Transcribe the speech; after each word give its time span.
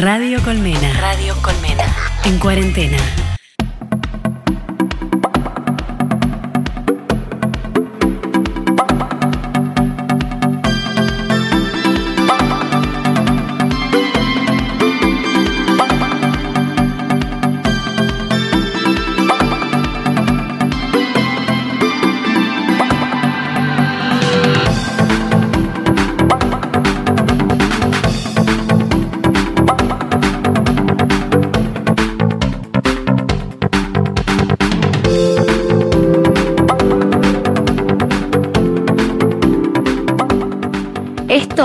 Radio 0.00 0.40
Colmena. 0.44 0.92
Radio 1.00 1.34
Colmena. 1.42 1.84
En 2.24 2.38
cuarentena. 2.38 2.98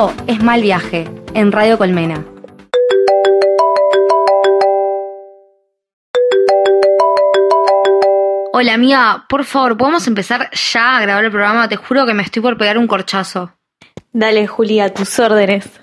Esto 0.03 0.23
es 0.27 0.43
Mal 0.43 0.61
Viaje, 0.61 1.09
en 1.33 1.53
Radio 1.53 1.77
Colmena. 1.77 2.25
Hola 8.51 8.73
amiga, 8.73 9.25
por 9.29 9.45
favor, 9.45 9.77
¿podemos 9.77 10.05
empezar 10.07 10.49
ya 10.51 10.97
a 10.97 11.01
grabar 11.01 11.23
el 11.23 11.31
programa? 11.31 11.69
Te 11.69 11.77
juro 11.77 12.05
que 12.05 12.13
me 12.13 12.23
estoy 12.23 12.41
por 12.41 12.57
pegar 12.57 12.77
un 12.77 12.87
corchazo. 12.87 13.53
Dale, 14.11 14.45
Julia, 14.45 14.93
tus 14.93 15.17
órdenes. 15.19 15.82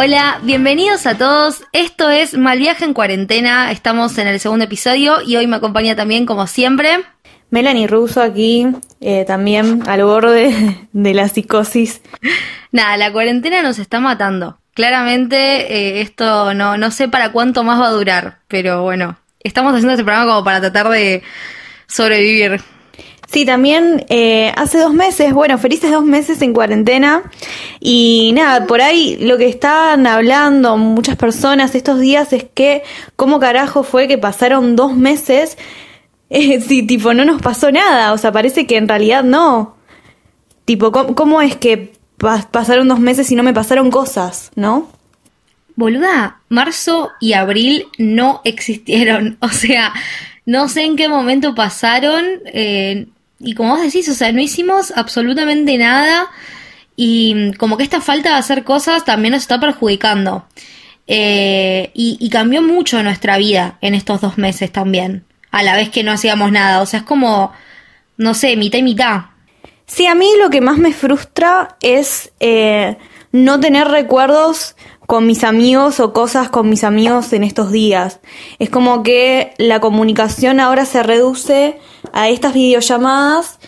Hola, 0.00 0.38
bienvenidos 0.44 1.06
a 1.06 1.18
todos. 1.18 1.64
Esto 1.72 2.08
es 2.08 2.38
Mal 2.38 2.60
Viaje 2.60 2.84
en 2.84 2.94
Cuarentena. 2.94 3.72
Estamos 3.72 4.16
en 4.18 4.28
el 4.28 4.38
segundo 4.38 4.66
episodio 4.66 5.20
y 5.22 5.34
hoy 5.34 5.48
me 5.48 5.56
acompaña 5.56 5.96
también, 5.96 6.24
como 6.24 6.46
siempre, 6.46 6.98
Melanie 7.50 7.88
Russo 7.88 8.22
aquí, 8.22 8.68
eh, 9.00 9.24
también 9.26 9.82
al 9.88 10.04
borde 10.04 10.86
de 10.92 11.14
la 11.14 11.26
psicosis. 11.26 12.00
Nada, 12.70 12.96
la 12.96 13.10
cuarentena 13.10 13.60
nos 13.60 13.80
está 13.80 13.98
matando. 13.98 14.60
Claramente 14.72 15.36
eh, 15.36 16.00
esto 16.00 16.54
no, 16.54 16.76
no 16.76 16.92
sé 16.92 17.08
para 17.08 17.32
cuánto 17.32 17.64
más 17.64 17.80
va 17.80 17.88
a 17.88 17.90
durar, 17.90 18.38
pero 18.46 18.84
bueno, 18.84 19.18
estamos 19.40 19.72
haciendo 19.72 19.94
este 19.94 20.04
programa 20.04 20.30
como 20.30 20.44
para 20.44 20.60
tratar 20.60 20.90
de 20.90 21.24
sobrevivir. 21.88 22.60
Sí, 23.30 23.44
también 23.44 24.06
eh, 24.08 24.52
hace 24.56 24.78
dos 24.78 24.94
meses, 24.94 25.34
bueno, 25.34 25.58
felices 25.58 25.90
dos 25.90 26.02
meses 26.04 26.40
en 26.40 26.54
cuarentena. 26.54 27.24
Y 27.78 28.32
nada, 28.34 28.66
por 28.66 28.80
ahí 28.80 29.18
lo 29.20 29.36
que 29.36 29.48
están 29.48 30.06
hablando 30.06 30.78
muchas 30.78 31.16
personas 31.16 31.74
estos 31.74 32.00
días 32.00 32.32
es 32.32 32.46
que 32.54 32.82
cómo 33.16 33.38
carajo 33.38 33.82
fue 33.82 34.08
que 34.08 34.16
pasaron 34.16 34.76
dos 34.76 34.96
meses 34.96 35.58
eh, 36.30 36.60
si 36.62 36.82
tipo 36.84 37.12
no 37.12 37.24
nos 37.26 37.42
pasó 37.42 37.70
nada. 37.70 38.14
O 38.14 38.18
sea, 38.18 38.32
parece 38.32 38.66
que 38.66 38.78
en 38.78 38.88
realidad 38.88 39.22
no. 39.24 39.76
Tipo, 40.64 40.90
¿cómo, 40.90 41.14
cómo 41.14 41.42
es 41.42 41.54
que 41.56 41.92
pa- 42.16 42.48
pasaron 42.50 42.88
dos 42.88 42.98
meses 43.00 43.30
y 43.30 43.36
no 43.36 43.42
me 43.42 43.52
pasaron 43.54 43.90
cosas, 43.90 44.50
no? 44.54 44.88
Boluda, 45.76 46.40
marzo 46.48 47.10
y 47.20 47.34
abril 47.34 47.86
no 47.98 48.40
existieron. 48.44 49.36
O 49.42 49.48
sea, 49.48 49.92
no 50.46 50.68
sé 50.68 50.84
en 50.84 50.96
qué 50.96 51.08
momento 51.10 51.54
pasaron. 51.54 52.24
eh, 52.46 53.06
y 53.40 53.54
como 53.54 53.70
vos 53.70 53.82
decís, 53.82 54.08
o 54.08 54.14
sea, 54.14 54.32
no 54.32 54.40
hicimos 54.40 54.92
absolutamente 54.96 55.78
nada. 55.78 56.28
Y 56.96 57.52
como 57.58 57.76
que 57.76 57.84
esta 57.84 58.00
falta 58.00 58.30
de 58.30 58.36
hacer 58.36 58.64
cosas 58.64 59.04
también 59.04 59.32
nos 59.32 59.42
está 59.42 59.60
perjudicando. 59.60 60.46
Eh, 61.06 61.90
y, 61.94 62.16
y 62.20 62.30
cambió 62.30 62.60
mucho 62.60 63.02
nuestra 63.02 63.38
vida 63.38 63.78
en 63.80 63.94
estos 63.94 64.20
dos 64.20 64.38
meses 64.38 64.72
también. 64.72 65.24
A 65.50 65.62
la 65.62 65.76
vez 65.76 65.88
que 65.90 66.02
no 66.02 66.12
hacíamos 66.12 66.50
nada. 66.50 66.82
O 66.82 66.86
sea, 66.86 67.00
es 67.00 67.06
como, 67.06 67.52
no 68.16 68.34
sé, 68.34 68.56
mitad 68.56 68.78
y 68.78 68.82
mitad. 68.82 69.20
Sí, 69.86 70.06
a 70.06 70.14
mí 70.14 70.28
lo 70.38 70.50
que 70.50 70.60
más 70.60 70.78
me 70.78 70.92
frustra 70.92 71.76
es 71.80 72.32
eh, 72.40 72.98
no 73.32 73.60
tener 73.60 73.88
recuerdos 73.88 74.76
con 75.08 75.26
mis 75.26 75.42
amigos 75.42 76.00
o 76.00 76.12
cosas 76.12 76.50
con 76.50 76.68
mis 76.68 76.84
amigos 76.84 77.32
en 77.32 77.42
estos 77.42 77.72
días. 77.72 78.20
Es 78.58 78.68
como 78.68 79.02
que 79.02 79.54
la 79.56 79.80
comunicación 79.80 80.60
ahora 80.60 80.84
se 80.84 81.02
reduce 81.02 81.78
a 82.12 82.28
estas 82.28 82.52
videollamadas 82.52 83.58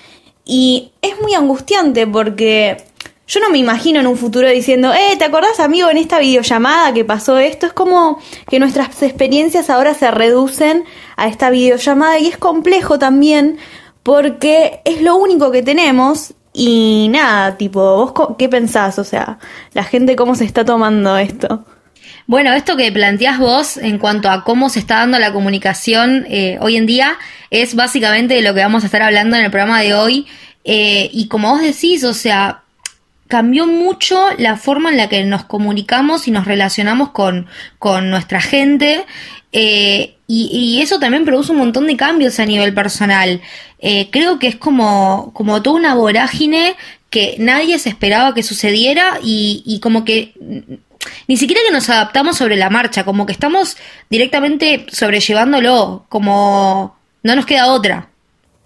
y 0.45 0.93
es 1.01 1.19
muy 1.23 1.33
angustiante 1.33 2.07
porque 2.07 2.85
yo 3.27 3.41
no 3.41 3.49
me 3.49 3.57
imagino 3.57 4.01
en 4.01 4.07
un 4.07 4.19
futuro 4.19 4.51
diciendo, 4.51 4.93
eh, 4.93 5.17
¿te 5.17 5.25
acordás 5.25 5.61
amigo 5.61 5.89
en 5.89 5.97
esta 5.97 6.19
videollamada 6.19 6.93
que 6.93 7.07
pasó 7.07 7.39
esto? 7.39 7.65
Es 7.65 7.73
como 7.73 8.19
que 8.51 8.59
nuestras 8.59 9.03
experiencias 9.03 9.71
ahora 9.71 9.95
se 9.95 10.11
reducen 10.11 10.85
a 11.17 11.27
esta 11.27 11.49
videollamada 11.49 12.19
y 12.19 12.27
es 12.27 12.37
complejo 12.37 12.99
también 12.99 13.57
porque 14.03 14.83
es 14.85 15.01
lo 15.01 15.17
único 15.17 15.51
que 15.51 15.63
tenemos 15.63 16.35
y 16.63 17.09
nada, 17.09 17.57
tipo, 17.57 17.81
¿vos 17.81 18.37
qué 18.37 18.47
pensás? 18.51 18.99
O 18.99 19.05
sea, 19.05 19.39
la 19.73 19.83
gente 19.83 20.15
cómo 20.15 20.35
se 20.35 20.45
está 20.45 20.63
tomando 20.63 21.17
esto. 21.17 21.65
Bueno, 22.27 22.53
esto 22.53 22.77
que 22.77 22.93
planteás 22.93 23.39
vos 23.39 23.79
en 23.79 23.97
cuanto 23.97 24.29
a 24.29 24.45
cómo 24.45 24.69
se 24.69 24.79
está 24.79 24.97
dando 24.97 25.19
la 25.19 25.33
comunicación 25.33 26.27
eh, 26.29 26.59
hoy 26.61 26.77
en 26.77 26.85
día 26.85 27.17
es 27.49 27.75
básicamente 27.75 28.35
de 28.35 28.43
lo 28.43 28.53
que 28.53 28.61
vamos 28.61 28.83
a 28.83 28.87
estar 28.87 29.01
hablando 29.01 29.39
en 29.39 29.45
el 29.47 29.51
programa 29.51 29.81
de 29.81 29.95
hoy. 29.95 30.27
Eh, 30.65 31.09
y 31.15 31.29
como 31.29 31.49
vos 31.49 31.63
decís, 31.63 32.05
o 32.05 32.13
sea, 32.13 32.60
cambió 33.31 33.67
mucho 33.67 34.29
la 34.37 34.59
forma 34.59 34.91
en 34.91 34.99
la 34.99 35.09
que 35.09 35.25
nos 35.25 35.45
comunicamos 35.45 36.29
y 36.29 36.31
nos 36.31 36.45
relacionamos 36.45 37.11
con, 37.11 37.47
con 37.79 38.11
nuestra 38.11 38.43
gente. 38.43 39.07
eh, 39.53 40.17
y, 40.27 40.81
eso 40.83 41.01
también 41.01 41.25
produce 41.25 41.53
un 41.53 41.59
montón 41.59 41.87
de 41.87 41.97
cambios 41.97 42.39
a 42.39 42.47
nivel 42.47 42.75
personal. 42.75 43.41
Eh, 43.81 44.09
creo 44.11 44.39
que 44.39 44.49
es 44.49 44.57
como, 44.57 45.33
como 45.35 45.63
toda 45.63 45.77
una 45.77 45.95
vorágine 45.95 46.77
que 47.09 47.37
nadie 47.39 47.79
se 47.79 47.89
esperaba 47.89 48.35
que 48.35 48.43
sucediera 48.43 49.19
y, 49.23 49.63
y 49.67 49.81
como 49.81 50.05
que 50.05 50.35
ni 51.27 51.37
siquiera 51.37 51.63
que 51.67 51.73
nos 51.73 51.89
adaptamos 51.89 52.37
sobre 52.37 52.57
la 52.57 52.71
marcha, 52.71 53.05
como 53.05 53.27
que 53.27 53.33
estamos 53.33 53.77
directamente 54.11 54.87
sobrellevándolo, 54.93 56.05
como 56.09 56.97
no 57.23 57.37
nos 57.37 57.47
queda 57.47 57.73
otra. 57.73 58.10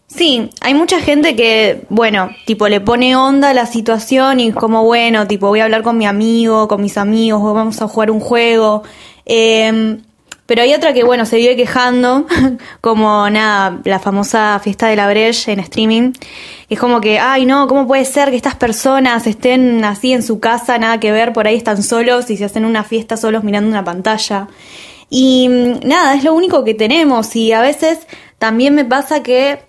Sí, 0.07 0.51
hay 0.61 0.75
mucha 0.75 1.01
gente 1.01 1.35
que, 1.35 1.85
bueno, 1.89 2.31
tipo 2.47 2.69
le 2.69 2.81
pone 2.81 3.17
onda 3.17 3.51
a 3.51 3.55
la 3.55 3.67
situación 3.67 4.39
y 4.39 4.53
como, 4.53 4.85
bueno, 4.85 5.27
tipo 5.27 5.49
voy 5.49 5.61
a 5.61 5.65
hablar 5.65 5.83
con 5.83 5.99
mi 5.99 6.07
amigo, 6.07 6.69
con 6.69 6.83
mis 6.83 6.97
amigos, 6.99 7.43
o 7.43 7.53
vamos 7.53 7.83
a 7.83 7.89
jugar 7.89 8.11
un 8.11 8.21
juego. 8.21 8.85
Eh, 9.27 9.99
pero 10.47 10.61
hay 10.61 10.75
otra 10.75 10.93
que, 10.93 11.05
bueno, 11.05 11.25
se 11.25 11.37
vive 11.37 11.57
quejando, 11.57 12.27
como 12.83 13.29
nada, 13.31 13.81
la 13.85 13.99
famosa 13.99 14.61
fiesta 14.63 14.89
de 14.89 14.97
la 14.97 15.09
Breche 15.09 15.53
en 15.53 15.61
streaming. 15.61 16.13
Es 16.69 16.79
como 16.79 17.01
que, 17.01 17.19
ay 17.19 17.47
no, 17.47 17.67
¿cómo 17.67 17.87
puede 17.87 18.05
ser 18.05 18.29
que 18.29 18.37
estas 18.37 18.55
personas 18.55 19.27
estén 19.27 19.85
así 19.85 20.13
en 20.13 20.23
su 20.23 20.41
casa, 20.41 20.79
nada 20.79 21.01
que 21.01 21.13
ver, 21.13 21.33
por 21.33 21.47
ahí 21.47 21.57
están 21.57 21.83
solos 21.83 22.29
y 22.31 22.37
se 22.37 22.45
hacen 22.45 22.67
una 22.67 22.85
fiesta 22.85 23.17
solos 23.17 23.43
mirando 23.43 23.71
una 23.71 23.85
pantalla? 23.85 24.49
Y 25.09 25.49
mm, 25.49 25.89
nada, 25.89 26.15
es 26.15 26.25
lo 26.25 26.35
único 26.35 26.63
que 26.63 26.75
tenemos 26.75 27.35
y 27.37 27.53
a 27.53 27.63
veces 27.63 28.01
también 28.39 28.75
me 28.75 28.85
pasa 28.85 29.23
que 29.23 29.61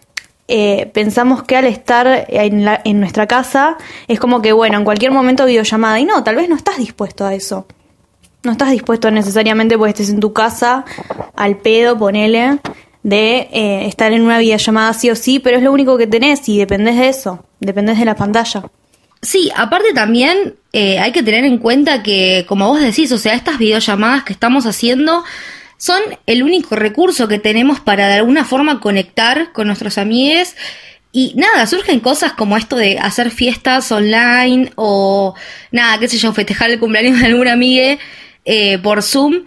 eh, 0.47 0.89
pensamos 0.93 1.43
que 1.43 1.55
al 1.57 1.65
estar 1.65 2.25
en, 2.29 2.65
la- 2.65 2.81
en 2.85 2.99
nuestra 2.99 3.27
casa 3.27 3.77
es 4.07 4.19
como 4.19 4.41
que, 4.41 4.51
bueno, 4.53 4.77
en 4.77 4.83
cualquier 4.83 5.11
momento 5.11 5.45
videollamada. 5.45 5.99
Y 5.99 6.05
no, 6.05 6.23
tal 6.23 6.35
vez 6.35 6.49
no 6.49 6.55
estás 6.55 6.77
dispuesto 6.77 7.25
a 7.25 7.33
eso. 7.33 7.65
No 8.43 8.51
estás 8.51 8.69
dispuesto 8.71 9.09
necesariamente 9.09 9.77
porque 9.77 9.89
estés 9.91 10.09
en 10.09 10.19
tu 10.19 10.31
casa, 10.33 10.85
al 11.35 11.57
pedo, 11.57 11.97
ponele, 11.97 12.59
de 13.01 13.47
eh, 13.51 13.85
estar 13.87 14.11
en 14.13 14.21
una 14.21 14.37
videollamada 14.37 14.93
sí 14.93 15.09
o 15.09 15.15
sí, 15.15 15.39
pero 15.39 15.57
es 15.57 15.63
lo 15.63 15.71
único 15.71 15.97
que 15.97 16.05
tenés 16.07 16.47
y 16.47 16.57
dependés 16.59 16.97
de 16.97 17.09
eso, 17.09 17.45
dependés 17.59 17.97
de 17.97 18.05
la 18.05 18.15
pantalla. 18.15 18.63
Sí, 19.21 19.49
aparte 19.55 19.93
también 19.93 20.55
eh, 20.73 20.99
hay 20.99 21.11
que 21.11 21.23
tener 21.23 21.45
en 21.45 21.57
cuenta 21.57 22.03
que, 22.03 22.45
como 22.47 22.67
vos 22.67 22.79
decís, 22.81 23.11
o 23.11 23.17
sea, 23.17 23.33
estas 23.33 23.57
videollamadas 23.57 24.23
que 24.23 24.33
estamos 24.33 24.67
haciendo 24.67 25.23
son 25.85 26.01
el 26.25 26.41
único 26.41 26.75
recurso 26.75 27.27
que 27.27 27.37
tenemos 27.37 27.79
para 27.79 28.07
de 28.07 28.15
alguna 28.15 28.43
forma 28.43 28.79
conectar 28.79 29.51
con 29.51 29.67
nuestros 29.67 29.99
amigos. 29.99 30.55
Y 31.11 31.33
nada, 31.35 31.67
surgen 31.67 31.99
cosas 31.99 32.33
como 32.33 32.57
esto 32.57 32.75
de 32.75 32.97
hacer 32.97 33.29
fiestas 33.29 33.91
online 33.91 34.71
o 34.77 35.35
nada, 35.69 35.99
qué 35.99 36.07
sé 36.07 36.17
yo, 36.17 36.33
festejar 36.33 36.71
el 36.71 36.79
cumpleaños 36.79 37.19
de 37.19 37.27
alguna 37.27 37.53
amiga 37.53 37.99
eh, 38.45 38.79
por 38.79 39.03
Zoom. 39.03 39.43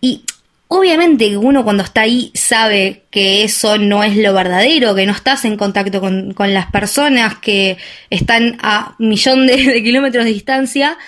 Y 0.00 0.24
obviamente 0.66 1.36
uno 1.36 1.62
cuando 1.62 1.84
está 1.84 2.00
ahí 2.00 2.32
sabe 2.34 3.04
que 3.12 3.44
eso 3.44 3.78
no 3.78 4.02
es 4.02 4.16
lo 4.16 4.34
verdadero, 4.34 4.96
que 4.96 5.06
no 5.06 5.12
estás 5.12 5.44
en 5.44 5.56
contacto 5.56 6.00
con, 6.00 6.34
con 6.34 6.52
las 6.52 6.66
personas 6.72 7.38
que 7.38 7.76
están 8.10 8.58
a 8.60 8.96
millón 8.98 9.46
de, 9.46 9.84
kilómetros 9.84 10.24
de 10.24 10.32
distancia. 10.32 10.98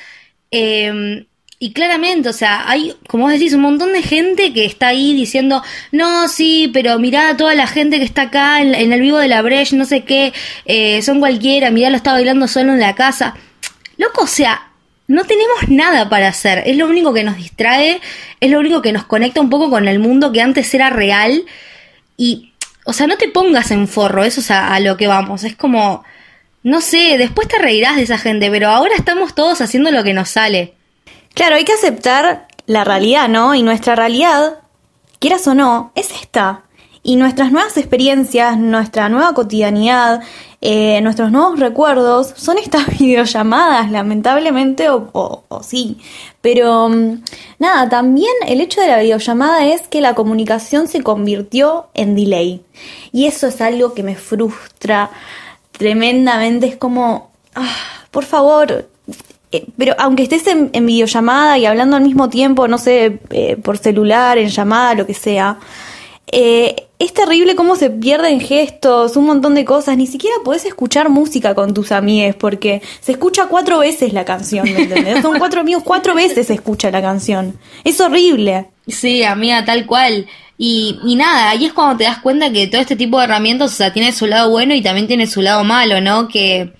Eh, 0.52 1.26
y 1.62 1.72
claramente, 1.72 2.28
o 2.28 2.32
sea, 2.32 2.68
hay, 2.68 2.92
como 3.06 3.22
vos 3.22 3.32
decís, 3.32 3.52
un 3.52 3.60
montón 3.60 3.92
de 3.92 4.02
gente 4.02 4.52
que 4.52 4.64
está 4.64 4.88
ahí 4.88 5.14
diciendo, 5.14 5.62
no, 5.92 6.26
sí, 6.26 6.68
pero 6.74 6.98
mirá 6.98 7.36
toda 7.36 7.54
la 7.54 7.68
gente 7.68 8.00
que 8.00 8.04
está 8.04 8.22
acá 8.22 8.60
en, 8.60 8.92
el 8.92 9.00
vivo 9.00 9.18
de 9.18 9.28
la 9.28 9.42
Breche, 9.42 9.76
no 9.76 9.84
sé 9.84 10.02
qué, 10.02 10.32
eh, 10.64 11.00
son 11.02 11.20
cualquiera, 11.20 11.70
mirá, 11.70 11.90
lo 11.90 11.96
está 11.96 12.14
bailando 12.14 12.48
solo 12.48 12.72
en 12.72 12.80
la 12.80 12.96
casa. 12.96 13.36
Loco, 13.96 14.22
o 14.22 14.26
sea, 14.26 14.72
no 15.06 15.22
tenemos 15.22 15.68
nada 15.68 16.08
para 16.08 16.26
hacer, 16.26 16.64
es 16.66 16.76
lo 16.76 16.88
único 16.88 17.14
que 17.14 17.22
nos 17.22 17.36
distrae, 17.36 18.00
es 18.40 18.50
lo 18.50 18.58
único 18.58 18.82
que 18.82 18.90
nos 18.90 19.04
conecta 19.04 19.40
un 19.40 19.48
poco 19.48 19.70
con 19.70 19.86
el 19.86 20.00
mundo 20.00 20.32
que 20.32 20.40
antes 20.40 20.74
era 20.74 20.90
real 20.90 21.44
y, 22.16 22.54
o 22.84 22.92
sea, 22.92 23.06
no 23.06 23.18
te 23.18 23.28
pongas 23.28 23.70
en 23.70 23.86
forro, 23.86 24.24
eso 24.24 24.40
es 24.40 24.50
a, 24.50 24.74
a 24.74 24.80
lo 24.80 24.96
que 24.96 25.06
vamos, 25.06 25.44
es 25.44 25.54
como, 25.54 26.02
no 26.64 26.80
sé, 26.80 27.18
después 27.18 27.46
te 27.46 27.60
reirás 27.60 27.94
de 27.94 28.02
esa 28.02 28.18
gente, 28.18 28.50
pero 28.50 28.68
ahora 28.68 28.96
estamos 28.96 29.36
todos 29.36 29.60
haciendo 29.60 29.92
lo 29.92 30.02
que 30.02 30.12
nos 30.12 30.28
sale. 30.28 30.74
Claro, 31.34 31.56
hay 31.56 31.64
que 31.64 31.72
aceptar 31.72 32.48
la 32.66 32.84
realidad, 32.84 33.28
¿no? 33.28 33.54
Y 33.54 33.62
nuestra 33.62 33.96
realidad, 33.96 34.60
quieras 35.18 35.46
o 35.46 35.54
no, 35.54 35.92
es 35.94 36.10
esta. 36.10 36.64
Y 37.02 37.16
nuestras 37.16 37.50
nuevas 37.50 37.76
experiencias, 37.76 38.56
nuestra 38.58 39.08
nueva 39.08 39.34
cotidianidad, 39.34 40.22
eh, 40.60 41.00
nuestros 41.00 41.32
nuevos 41.32 41.58
recuerdos 41.58 42.32
son 42.36 42.58
estas 42.58 42.86
videollamadas, 42.98 43.90
lamentablemente, 43.90 44.88
o, 44.90 45.42
sí. 45.62 45.98
Pero 46.40 46.88
mm, 46.88 47.22
nada, 47.58 47.88
también 47.88 48.32
el 48.46 48.60
hecho 48.60 48.80
de 48.80 48.86
la 48.88 49.00
videollamada 49.00 49.66
es 49.66 49.88
que 49.88 50.00
la 50.00 50.14
comunicación 50.14 50.86
se 50.86 51.02
convirtió 51.02 51.88
en 51.94 52.14
delay. 52.14 52.64
Y 53.10 53.26
eso 53.26 53.48
es 53.48 53.60
algo 53.60 53.94
que 53.94 54.04
me 54.04 54.14
frustra 54.14 55.10
tremendamente. 55.72 56.68
Es 56.68 56.76
como, 56.76 57.32
ah, 57.56 57.74
por 58.12 58.24
favor, 58.24 58.88
eh, 59.52 59.66
pero 59.76 59.94
aunque 59.98 60.22
estés 60.22 60.46
en, 60.46 60.70
videollamada 60.86 61.58
y 61.58 61.66
hablando 61.66 61.96
al 61.96 62.02
mismo 62.02 62.30
tiempo, 62.30 62.66
no 62.68 62.78
sé, 62.78 63.20
eh, 63.30 63.56
por 63.62 63.76
celular, 63.76 64.38
en 64.38 64.48
llamada, 64.48 64.94
lo 64.94 65.06
que 65.06 65.12
sea, 65.12 65.58
eh, 66.26 66.86
es 66.98 67.12
terrible 67.12 67.54
cómo 67.54 67.76
se 67.76 67.90
pierden 67.90 68.40
gestos, 68.40 69.16
un 69.16 69.26
montón 69.26 69.54
de 69.54 69.66
cosas. 69.66 69.98
Ni 69.98 70.06
siquiera 70.06 70.36
podés 70.42 70.64
escuchar 70.64 71.10
música 71.10 71.54
con 71.54 71.74
tus 71.74 71.92
amigues 71.92 72.34
porque 72.34 72.80
se 73.00 73.12
escucha 73.12 73.46
cuatro 73.46 73.80
veces 73.80 74.14
la 74.14 74.24
canción, 74.24 74.64
¿me 74.72 74.84
entendés? 74.84 75.20
Son 75.20 75.38
cuatro 75.38 75.60
amigos, 75.60 75.82
cuatro 75.84 76.14
veces 76.14 76.46
se 76.46 76.54
escucha 76.54 76.90
la 76.90 77.02
canción. 77.02 77.58
Es 77.84 78.00
horrible. 78.00 78.68
Sí, 78.86 79.22
amiga, 79.22 79.64
tal 79.66 79.84
cual. 79.84 80.26
Y, 80.56 80.98
y 81.04 81.16
nada, 81.16 81.50
ahí 81.50 81.66
es 81.66 81.74
cuando 81.74 81.98
te 81.98 82.04
das 82.04 82.18
cuenta 82.20 82.50
que 82.50 82.68
todo 82.68 82.80
este 82.80 82.96
tipo 82.96 83.18
de 83.18 83.24
herramientas, 83.24 83.72
o 83.72 83.74
sea, 83.74 83.92
tiene 83.92 84.12
su 84.12 84.26
lado 84.26 84.48
bueno 84.48 84.74
y 84.74 84.80
también 84.80 85.08
tiene 85.08 85.26
su 85.26 85.42
lado 85.42 85.64
malo, 85.64 86.00
¿no? 86.00 86.28
Que 86.28 86.72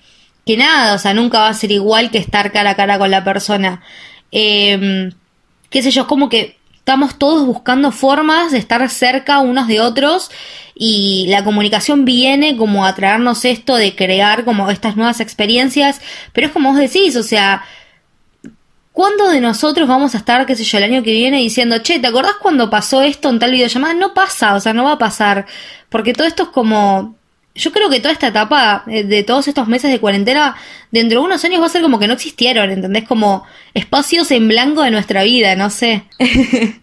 que 0.45 0.57
nada, 0.57 0.95
o 0.95 0.97
sea, 0.99 1.13
nunca 1.13 1.39
va 1.39 1.49
a 1.49 1.53
ser 1.53 1.71
igual 1.71 2.11
que 2.11 2.17
estar 2.17 2.51
cara 2.51 2.71
a 2.71 2.75
cara 2.75 2.97
con 2.97 3.11
la 3.11 3.23
persona. 3.23 3.81
Eh, 4.31 5.09
qué 5.69 5.81
sé 5.81 5.91
yo, 5.91 6.01
es 6.01 6.07
como 6.07 6.29
que 6.29 6.57
estamos 6.83 7.17
todos 7.17 7.45
buscando 7.45 7.91
formas 7.91 8.51
de 8.51 8.57
estar 8.57 8.87
cerca 8.89 9.39
unos 9.39 9.67
de 9.67 9.79
otros 9.79 10.29
y 10.75 11.27
la 11.29 11.43
comunicación 11.43 12.03
viene 12.03 12.57
como 12.57 12.85
a 12.85 12.93
traernos 12.93 13.45
esto 13.45 13.75
de 13.75 13.95
crear 13.95 14.43
como 14.43 14.69
estas 14.69 14.97
nuevas 14.97 15.21
experiencias, 15.21 16.01
pero 16.33 16.47
es 16.47 16.53
como 16.53 16.71
vos 16.71 16.77
decís, 16.77 17.15
o 17.15 17.23
sea, 17.23 17.63
¿cuándo 18.91 19.29
de 19.29 19.39
nosotros 19.39 19.87
vamos 19.87 20.13
a 20.13 20.17
estar, 20.17 20.45
qué 20.45 20.57
sé 20.57 20.65
yo, 20.65 20.77
el 20.77 20.83
año 20.83 21.03
que 21.03 21.13
viene 21.13 21.37
diciendo, 21.37 21.77
che, 21.79 21.99
¿te 21.99 22.07
acordás 22.07 22.35
cuando 22.41 22.69
pasó 22.69 23.01
esto 23.01 23.29
en 23.29 23.39
tal 23.39 23.51
videollamada? 23.51 23.93
No 23.93 24.13
pasa, 24.13 24.53
o 24.53 24.59
sea, 24.59 24.73
no 24.73 24.83
va 24.83 24.93
a 24.93 24.97
pasar, 24.97 25.45
porque 25.87 26.11
todo 26.11 26.27
esto 26.27 26.43
es 26.43 26.49
como 26.49 27.15
yo 27.55 27.71
creo 27.71 27.89
que 27.89 27.99
toda 27.99 28.13
esta 28.13 28.27
etapa 28.27 28.83
eh, 28.87 29.03
de 29.03 29.23
todos 29.23 29.47
estos 29.47 29.67
meses 29.67 29.91
de 29.91 29.99
cuarentena, 29.99 30.55
dentro 30.91 31.19
de 31.19 31.25
unos 31.25 31.43
años 31.45 31.61
va 31.61 31.67
a 31.67 31.69
ser 31.69 31.81
como 31.81 31.99
que 31.99 32.07
no 32.07 32.13
existieron, 32.13 32.71
¿entendés? 32.71 33.07
Como 33.07 33.43
espacios 33.73 34.31
en 34.31 34.47
blanco 34.47 34.81
de 34.81 34.91
nuestra 34.91 35.23
vida, 35.23 35.55
no 35.55 35.69
sé. 35.69 36.03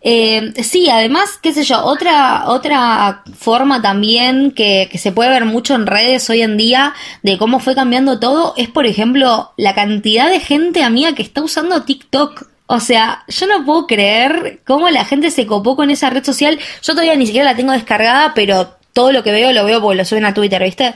eh, 0.00 0.52
sí, 0.62 0.90
además, 0.90 1.38
qué 1.40 1.52
sé 1.52 1.62
yo, 1.62 1.84
otra, 1.84 2.48
otra 2.48 3.22
forma 3.38 3.80
también 3.80 4.50
que, 4.50 4.88
que 4.90 4.98
se 4.98 5.12
puede 5.12 5.30
ver 5.30 5.44
mucho 5.44 5.76
en 5.76 5.86
redes 5.86 6.28
hoy 6.30 6.42
en 6.42 6.56
día 6.56 6.92
de 7.22 7.38
cómo 7.38 7.60
fue 7.60 7.76
cambiando 7.76 8.18
todo 8.18 8.54
es, 8.56 8.68
por 8.68 8.86
ejemplo, 8.86 9.52
la 9.56 9.74
cantidad 9.74 10.28
de 10.28 10.40
gente 10.40 10.82
amiga 10.82 11.14
que 11.14 11.22
está 11.22 11.42
usando 11.42 11.84
TikTok. 11.84 12.48
O 12.68 12.80
sea, 12.80 13.22
yo 13.28 13.46
no 13.46 13.64
puedo 13.64 13.86
creer 13.86 14.62
cómo 14.66 14.88
la 14.90 15.04
gente 15.04 15.30
se 15.30 15.46
copó 15.46 15.76
con 15.76 15.90
esa 15.90 16.10
red 16.10 16.24
social. 16.24 16.58
Yo 16.82 16.94
todavía 16.94 17.14
ni 17.14 17.26
siquiera 17.26 17.52
la 17.52 17.56
tengo 17.56 17.70
descargada, 17.70 18.32
pero 18.34 18.76
todo 18.96 19.12
lo 19.12 19.22
que 19.22 19.30
veo 19.30 19.52
lo 19.52 19.66
veo 19.66 19.82
porque 19.82 19.98
lo 19.98 20.04
suben 20.06 20.24
a 20.24 20.32
Twitter, 20.32 20.62
¿viste? 20.62 20.94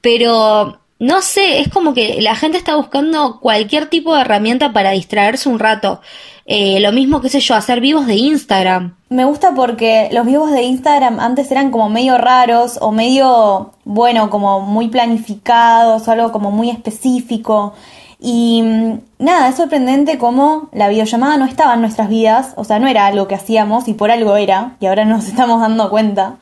Pero 0.00 0.78
no 1.00 1.22
sé, 1.22 1.58
es 1.58 1.68
como 1.68 1.92
que 1.92 2.22
la 2.22 2.36
gente 2.36 2.56
está 2.56 2.76
buscando 2.76 3.40
cualquier 3.40 3.86
tipo 3.86 4.14
de 4.14 4.20
herramienta 4.20 4.72
para 4.72 4.92
distraerse 4.92 5.48
un 5.48 5.58
rato. 5.58 6.00
Eh, 6.46 6.78
lo 6.78 6.92
mismo, 6.92 7.20
qué 7.20 7.28
sé 7.28 7.40
yo, 7.40 7.56
hacer 7.56 7.80
vivos 7.80 8.06
de 8.06 8.14
Instagram. 8.14 8.94
Me 9.08 9.24
gusta 9.24 9.54
porque 9.56 10.08
los 10.12 10.24
vivos 10.24 10.52
de 10.52 10.62
Instagram 10.62 11.18
antes 11.18 11.50
eran 11.50 11.72
como 11.72 11.88
medio 11.88 12.16
raros 12.16 12.78
o 12.80 12.92
medio, 12.92 13.72
bueno, 13.84 14.30
como 14.30 14.60
muy 14.60 14.86
planificados 14.86 16.06
o 16.06 16.12
algo 16.12 16.30
como 16.30 16.52
muy 16.52 16.70
específico. 16.70 17.74
Y 18.20 18.62
mm, 18.62 18.98
nada, 19.18 19.48
es 19.48 19.56
sorprendente 19.56 20.16
cómo 20.16 20.68
la 20.72 20.86
videollamada 20.86 21.38
no 21.38 21.46
estaba 21.46 21.74
en 21.74 21.80
nuestras 21.80 22.08
vidas, 22.08 22.52
o 22.54 22.62
sea, 22.62 22.78
no 22.78 22.86
era 22.86 23.06
algo 23.08 23.26
que 23.26 23.34
hacíamos 23.34 23.88
y 23.88 23.94
por 23.94 24.12
algo 24.12 24.36
era, 24.36 24.76
y 24.78 24.86
ahora 24.86 25.04
nos 25.04 25.26
estamos 25.28 25.60
dando 25.60 25.90
cuenta 25.90 26.36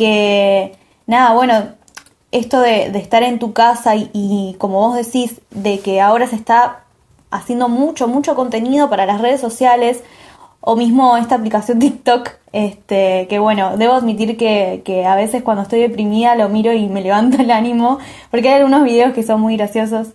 que 0.00 0.72
nada, 1.06 1.34
bueno, 1.34 1.74
esto 2.32 2.58
de, 2.60 2.86
estar 2.98 3.22
en 3.22 3.38
tu 3.38 3.52
casa 3.52 3.96
y, 3.96 4.56
como 4.58 4.80
vos 4.80 4.96
decís, 4.96 5.42
de 5.50 5.80
que 5.80 6.00
ahora 6.00 6.26
se 6.26 6.36
está 6.36 6.84
haciendo 7.30 7.68
mucho, 7.68 8.08
mucho 8.08 8.34
contenido 8.34 8.88
para 8.88 9.04
las 9.04 9.20
redes 9.20 9.42
sociales 9.42 10.02
o 10.62 10.74
mismo 10.74 11.18
esta 11.18 11.34
aplicación 11.34 11.78
TikTok, 11.80 12.30
este, 12.52 13.26
que 13.28 13.38
bueno, 13.38 13.76
debo 13.76 13.92
admitir 13.92 14.38
que, 14.38 14.80
que 14.86 15.04
a 15.04 15.16
veces 15.16 15.42
cuando 15.42 15.64
estoy 15.64 15.80
deprimida 15.80 16.34
lo 16.34 16.48
miro 16.48 16.72
y 16.72 16.88
me 16.88 17.02
levanta 17.02 17.42
el 17.42 17.50
ánimo, 17.50 17.98
porque 18.30 18.48
hay 18.48 18.54
algunos 18.54 18.82
videos 18.84 19.12
que 19.12 19.22
son 19.22 19.40
muy 19.42 19.58
graciosos. 19.58 20.08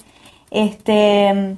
Este, 0.49 1.57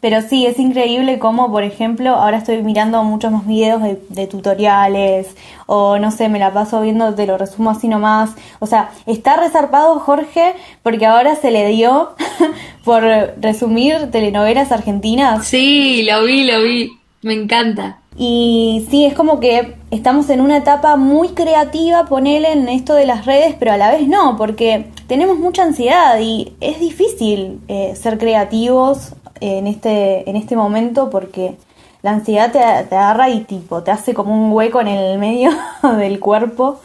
pero 0.00 0.20
sí, 0.22 0.46
es 0.46 0.58
increíble 0.58 1.18
cómo, 1.18 1.50
por 1.50 1.62
ejemplo, 1.62 2.10
ahora 2.10 2.38
estoy 2.38 2.62
mirando 2.62 3.02
muchos 3.02 3.32
más 3.32 3.46
videos 3.46 3.82
de, 3.82 4.26
tutoriales 4.26 5.34
o 5.66 5.98
no 5.98 6.10
sé, 6.10 6.28
me 6.28 6.38
la 6.38 6.52
paso 6.52 6.80
viendo, 6.80 7.14
te 7.14 7.26
lo 7.26 7.38
resumo 7.38 7.70
así 7.70 7.88
nomás. 7.88 8.30
O 8.58 8.66
sea, 8.66 8.90
está 9.06 9.36
resarpado 9.36 9.98
Jorge 10.00 10.54
porque 10.82 11.06
ahora 11.06 11.36
se 11.36 11.50
le 11.50 11.68
dio 11.68 12.14
por 12.84 13.02
resumir 13.40 14.10
telenovelas 14.10 14.72
argentinas. 14.72 15.46
Sí, 15.46 16.06
lo 16.08 16.24
vi, 16.24 16.44
lo 16.44 16.62
vi. 16.62 16.90
Me 17.22 17.34
encanta. 17.34 17.98
Y 18.18 18.86
sí, 18.90 19.04
es 19.04 19.14
como 19.14 19.40
que 19.40 19.74
estamos 19.90 20.30
en 20.30 20.40
una 20.40 20.56
etapa 20.56 20.96
muy 20.96 21.30
creativa, 21.30 22.06
ponele 22.06 22.52
en 22.52 22.68
esto 22.68 22.94
de 22.94 23.04
las 23.04 23.26
redes, 23.26 23.54
pero 23.58 23.72
a 23.72 23.76
la 23.76 23.90
vez 23.90 24.08
no, 24.08 24.36
porque 24.38 24.86
tenemos 25.06 25.38
mucha 25.38 25.62
ansiedad 25.62 26.18
y 26.20 26.54
es 26.60 26.80
difícil 26.80 27.60
eh, 27.68 27.94
ser 27.94 28.16
creativos 28.18 29.12
en 29.40 29.66
este, 29.66 30.28
en 30.28 30.36
este 30.36 30.56
momento 30.56 31.10
porque 31.10 31.56
la 32.02 32.12
ansiedad 32.12 32.52
te, 32.52 32.60
agarra 32.60 33.30
y 33.30 33.40
tipo, 33.40 33.82
te 33.82 33.90
hace 33.90 34.14
como 34.14 34.34
un 34.34 34.52
hueco 34.52 34.80
en 34.80 34.88
el 34.88 35.18
medio 35.18 35.50
del 35.98 36.20
cuerpo. 36.20 36.80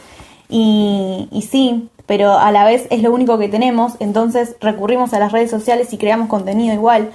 Y, 0.49 1.29
y 1.31 1.43
sí, 1.43 1.89
pero 2.05 2.37
a 2.37 2.51
la 2.51 2.65
vez 2.65 2.87
es 2.89 3.01
lo 3.01 3.13
único 3.13 3.37
que 3.37 3.47
tenemos, 3.47 3.93
entonces 3.99 4.55
recurrimos 4.59 5.13
a 5.13 5.19
las 5.19 5.31
redes 5.31 5.49
sociales 5.49 5.93
y 5.93 5.97
creamos 5.97 6.27
contenido 6.27 6.73
igual. 6.73 7.11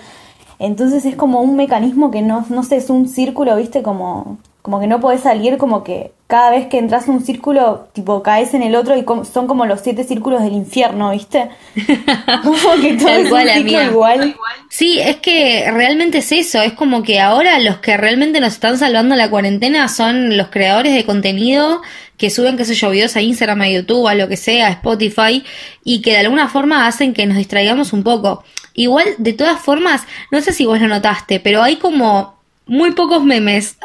Entonces 0.58 1.04
es 1.04 1.16
como 1.16 1.42
un 1.42 1.56
mecanismo 1.56 2.10
que 2.10 2.22
no, 2.22 2.46
no 2.48 2.62
sé, 2.62 2.76
es 2.76 2.88
un 2.88 3.08
círculo, 3.08 3.56
viste, 3.56 3.82
como, 3.82 4.38
como 4.66 4.80
que 4.80 4.88
no 4.88 4.98
podés 4.98 5.20
salir, 5.20 5.58
como 5.58 5.84
que 5.84 6.10
cada 6.26 6.50
vez 6.50 6.66
que 6.66 6.78
entras 6.78 7.06
en 7.06 7.14
un 7.14 7.24
círculo, 7.24 7.86
tipo, 7.92 8.20
caes 8.24 8.52
en 8.52 8.64
el 8.64 8.74
otro 8.74 8.96
y 8.96 9.04
son 9.32 9.46
como 9.46 9.64
los 9.64 9.80
siete 9.80 10.02
círculos 10.02 10.42
del 10.42 10.54
infierno, 10.54 11.12
¿viste? 11.12 11.50
como 12.42 12.82
que 12.82 12.94
todo 12.94 13.10
es 13.10 13.30
un 13.30 13.68
igual. 13.68 14.34
Sí, 14.68 14.98
es 14.98 15.18
que 15.18 15.70
realmente 15.70 16.18
es 16.18 16.32
eso, 16.32 16.60
es 16.62 16.72
como 16.72 17.04
que 17.04 17.20
ahora 17.20 17.60
los 17.60 17.76
que 17.76 17.96
realmente 17.96 18.40
nos 18.40 18.54
están 18.54 18.76
salvando 18.76 19.14
la 19.14 19.30
cuarentena 19.30 19.88
son 19.88 20.36
los 20.36 20.48
creadores 20.48 20.94
de 20.94 21.04
contenido 21.04 21.80
que 22.16 22.30
suben, 22.30 22.56
qué 22.56 22.64
sé 22.64 22.74
yo, 22.74 22.90
videos 22.90 23.14
a 23.14 23.22
Instagram, 23.22 23.60
a 23.60 23.68
YouTube, 23.68 24.08
a 24.08 24.16
lo 24.16 24.26
que 24.26 24.36
sea, 24.36 24.66
a 24.66 24.70
Spotify, 24.70 25.44
y 25.84 26.02
que 26.02 26.10
de 26.10 26.18
alguna 26.18 26.48
forma 26.48 26.88
hacen 26.88 27.14
que 27.14 27.24
nos 27.26 27.36
distraigamos 27.36 27.92
un 27.92 28.02
poco. 28.02 28.42
Igual, 28.74 29.06
de 29.18 29.32
todas 29.32 29.60
formas, 29.60 30.02
no 30.32 30.40
sé 30.40 30.52
si 30.52 30.66
vos 30.66 30.80
lo 30.80 30.88
notaste, 30.88 31.38
pero 31.38 31.62
hay 31.62 31.76
como 31.76 32.34
muy 32.66 32.92
pocos 32.92 33.22
memes 33.22 33.76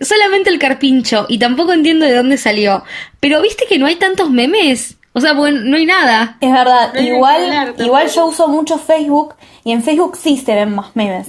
solamente 0.00 0.50
el 0.50 0.58
carpincho 0.58 1.26
y 1.28 1.38
tampoco 1.38 1.72
entiendo 1.72 2.06
de 2.06 2.14
dónde 2.14 2.36
salió. 2.36 2.84
Pero 3.20 3.42
viste 3.42 3.64
que 3.68 3.78
no 3.78 3.86
hay 3.86 3.96
tantos 3.96 4.30
memes. 4.30 4.96
O 5.12 5.20
sea, 5.20 5.32
bueno, 5.32 5.60
no 5.64 5.76
hay 5.76 5.86
nada. 5.86 6.36
Es 6.40 6.52
verdad, 6.52 6.94
igual, 6.94 7.74
igual 7.78 8.08
yo 8.08 8.26
uso 8.26 8.46
mucho 8.48 8.78
Facebook 8.78 9.34
y 9.64 9.72
en 9.72 9.82
Facebook 9.82 10.16
sí 10.16 10.36
se 10.36 10.54
ven 10.54 10.74
más 10.74 10.94
memes. 10.94 11.28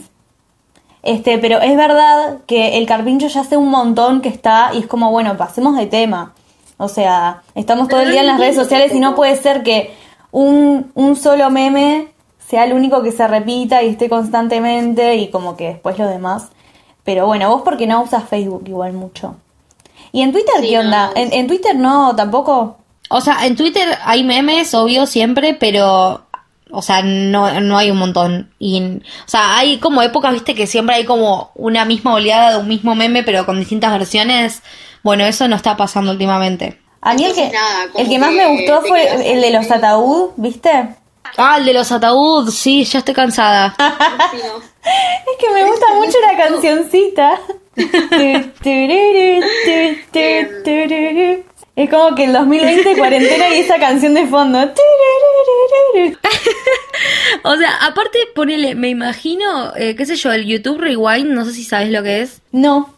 Este, 1.01 1.38
pero 1.38 1.59
es 1.61 1.75
verdad 1.75 2.39
que 2.45 2.77
el 2.77 2.85
carpincho 2.85 3.27
ya 3.27 3.41
hace 3.41 3.57
un 3.57 3.69
montón 3.69 4.21
que 4.21 4.29
está 4.29 4.71
y 4.73 4.79
es 4.79 4.88
como, 4.88 5.11
bueno, 5.11 5.38
pasemos 5.38 5.77
de 5.77 5.85
tema. 5.85 6.33
O 6.77 6.88
sea, 6.88 7.41
estamos 7.55 7.88
todo 7.88 8.01
el 8.01 8.11
día 8.11 8.21
en 8.21 8.27
las 8.27 8.39
redes 8.39 8.55
sociales 8.55 8.93
y 8.93 8.99
no 8.99 9.15
puede 9.15 9.35
ser 9.35 9.63
que 9.63 9.93
un, 10.31 10.91
un 10.93 11.15
solo 11.15 11.49
meme 11.49 12.09
sea 12.47 12.65
el 12.65 12.73
único 12.73 13.01
que 13.01 13.11
se 13.11 13.27
repita 13.27 13.83
y 13.83 13.89
esté 13.89 14.09
constantemente 14.09 15.15
y 15.15 15.29
como 15.29 15.57
que 15.57 15.67
después 15.67 15.97
lo 15.97 16.07
demás. 16.07 16.49
Pero 17.09 17.25
bueno, 17.25 17.49
vos 17.49 17.63
porque 17.65 17.87
no 17.87 18.03
usas 18.03 18.29
Facebook 18.29 18.65
igual 18.67 18.93
mucho. 18.93 19.35
¿Y 20.11 20.21
en 20.21 20.31
Twitter 20.31 20.53
Sí, 20.61 20.67
qué 20.67 20.75
no, 20.75 20.81
onda? 20.81 21.07
no. 21.07 21.13
¿En, 21.15 21.33
en 21.33 21.47
Twitter 21.47 21.75
no 21.75 22.15
tampoco? 22.15 22.77
O 23.09 23.19
sea, 23.19 23.47
en 23.47 23.55
Twitter 23.55 23.97
hay 24.05 24.23
memes, 24.23 24.75
obvio, 24.75 25.07
siempre, 25.07 25.55
pero, 25.55 26.27
o 26.69 26.81
sea, 26.83 27.01
no, 27.01 27.61
no 27.61 27.79
hay 27.79 27.89
un 27.89 27.97
montón. 27.97 28.53
Y, 28.59 28.79
o 29.25 29.27
sea, 29.27 29.57
hay 29.57 29.79
como 29.79 30.03
épocas, 30.03 30.33
viste, 30.33 30.53
que 30.53 30.67
siempre 30.67 30.97
hay 30.97 31.05
como 31.05 31.49
una 31.55 31.83
misma 31.83 32.13
oleada 32.13 32.51
de 32.51 32.57
un 32.57 32.67
mismo 32.67 32.93
meme, 32.93 33.23
pero 33.23 33.43
con 33.47 33.57
distintas 33.57 33.91
versiones. 33.91 34.61
Bueno, 35.01 35.25
eso 35.25 35.47
no 35.47 35.55
está 35.55 35.75
pasando 35.75 36.11
últimamente. 36.11 36.79
A 37.01 37.15
mí 37.15 37.23
el 37.25 37.33
que, 37.33 37.49
nada, 37.49 37.87
el 37.97 38.07
que 38.07 38.19
más 38.19 38.33
me 38.33 38.45
gustó 38.45 38.83
fue 38.83 39.33
el 39.33 39.41
de 39.41 39.49
los 39.49 39.71
ataúd, 39.71 40.29
¿viste? 40.37 40.89
Ah, 41.38 41.57
el 41.57 41.65
de 41.65 41.74
los 41.74 41.91
ataúd, 41.91 42.50
sí, 42.50 42.83
ya 42.86 43.00
estoy 43.00 43.13
cansada. 43.13 43.75
Es 44.81 45.38
que 45.38 45.53
me 45.53 45.63
gusta 45.65 45.93
mucho 45.95 46.17
la 46.21 46.38
cancioncita. 46.38 47.39
Es 51.75 51.89
como 51.89 52.15
que 52.15 52.24
el 52.25 52.33
2020 52.33 52.98
cuarentena 52.98 53.50
y 53.50 53.59
esa 53.59 53.77
canción 53.77 54.13
de 54.13 54.25
fondo. 54.27 54.59
O 57.43 57.55
sea, 57.55 57.75
aparte, 57.86 58.19
ponele, 58.36 58.75
me 58.75 58.89
imagino, 58.89 59.74
eh, 59.75 59.95
qué 59.95 60.05
sé 60.05 60.15
yo, 60.15 60.31
el 60.31 60.45
YouTube 60.45 60.79
Rewind, 60.79 61.27
no 61.27 61.45
sé 61.45 61.53
si 61.53 61.63
sabes 61.63 61.89
lo 61.89 62.03
que 62.03 62.21
es. 62.21 62.41
No. 62.51 62.93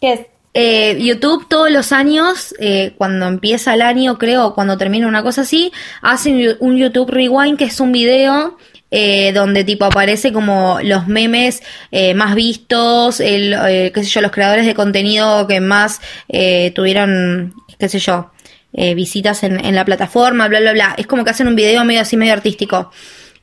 ¿Qué 0.00 0.12
es? 0.12 0.20
Eh, 0.52 0.98
YouTube 1.00 1.46
todos 1.48 1.70
los 1.70 1.92
años, 1.92 2.54
eh, 2.58 2.92
cuando 2.98 3.26
empieza 3.26 3.74
el 3.74 3.82
año, 3.82 4.18
creo, 4.18 4.54
cuando 4.54 4.76
termina 4.76 5.06
una 5.06 5.22
cosa 5.22 5.42
así, 5.42 5.72
hacen 6.02 6.56
un 6.58 6.76
YouTube 6.76 7.10
Rewind 7.10 7.56
que 7.56 7.64
es 7.64 7.78
un 7.78 7.92
video 7.92 8.56
eh, 8.90 9.32
donde 9.32 9.62
tipo 9.62 9.84
aparece 9.84 10.32
como 10.32 10.78
los 10.82 11.06
memes 11.06 11.62
eh, 11.92 12.14
más 12.14 12.34
vistos, 12.34 13.20
el, 13.20 13.54
eh, 13.68 13.92
qué 13.94 14.02
sé 14.02 14.10
yo, 14.10 14.20
los 14.20 14.32
creadores 14.32 14.66
de 14.66 14.74
contenido 14.74 15.46
que 15.46 15.60
más 15.60 16.00
eh, 16.28 16.72
tuvieron, 16.74 17.54
qué 17.78 17.88
sé 17.88 18.00
yo, 18.00 18.32
eh, 18.72 18.94
visitas 18.94 19.44
en, 19.44 19.64
en 19.64 19.74
la 19.74 19.84
plataforma, 19.84 20.48
bla, 20.48 20.60
bla, 20.60 20.72
bla. 20.72 20.94
Es 20.98 21.06
como 21.06 21.24
que 21.24 21.30
hacen 21.30 21.46
un 21.46 21.56
video 21.56 21.84
medio 21.84 22.00
así, 22.00 22.16
medio 22.16 22.32
artístico. 22.32 22.90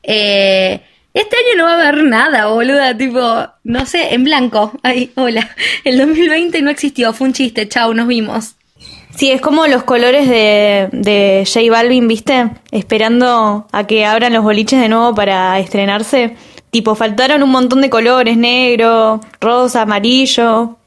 Eh, 0.04 0.82
este 1.18 1.36
año 1.36 1.58
no 1.58 1.64
va 1.64 1.72
a 1.72 1.88
haber 1.88 2.04
nada, 2.04 2.48
boluda, 2.48 2.96
tipo, 2.96 3.20
no 3.64 3.86
sé, 3.86 4.14
en 4.14 4.24
blanco. 4.24 4.72
Ay, 4.84 5.12
hola. 5.16 5.50
El 5.84 5.98
2020 5.98 6.62
no 6.62 6.70
existió, 6.70 7.14
fue 7.14 7.28
un 7.28 7.34
chiste, 7.34 7.68
chau, 7.68 7.94
nos 7.94 8.08
vimos. 8.08 8.56
Sí, 9.16 9.32
es 9.32 9.42
como 9.42 9.66
los 9.66 9.84
colores 9.84 10.30
de, 10.30 10.90
de 10.92 11.44
J 11.52 11.72
Balvin, 11.72 12.08
¿viste? 12.08 12.52
Esperando 12.72 13.68
a 13.72 13.88
que 13.88 14.06
abran 14.06 14.34
los 14.34 14.44
boliches 14.44 14.80
de 14.80 14.90
nuevo 14.90 15.16
para 15.16 15.58
estrenarse. 15.60 16.36
Tipo, 16.70 16.94
faltaron 16.94 17.42
un 17.42 17.50
montón 17.50 17.82
de 17.82 17.90
colores, 17.90 18.38
negro, 18.38 19.20
rosa, 19.42 19.82
amarillo. 19.82 20.78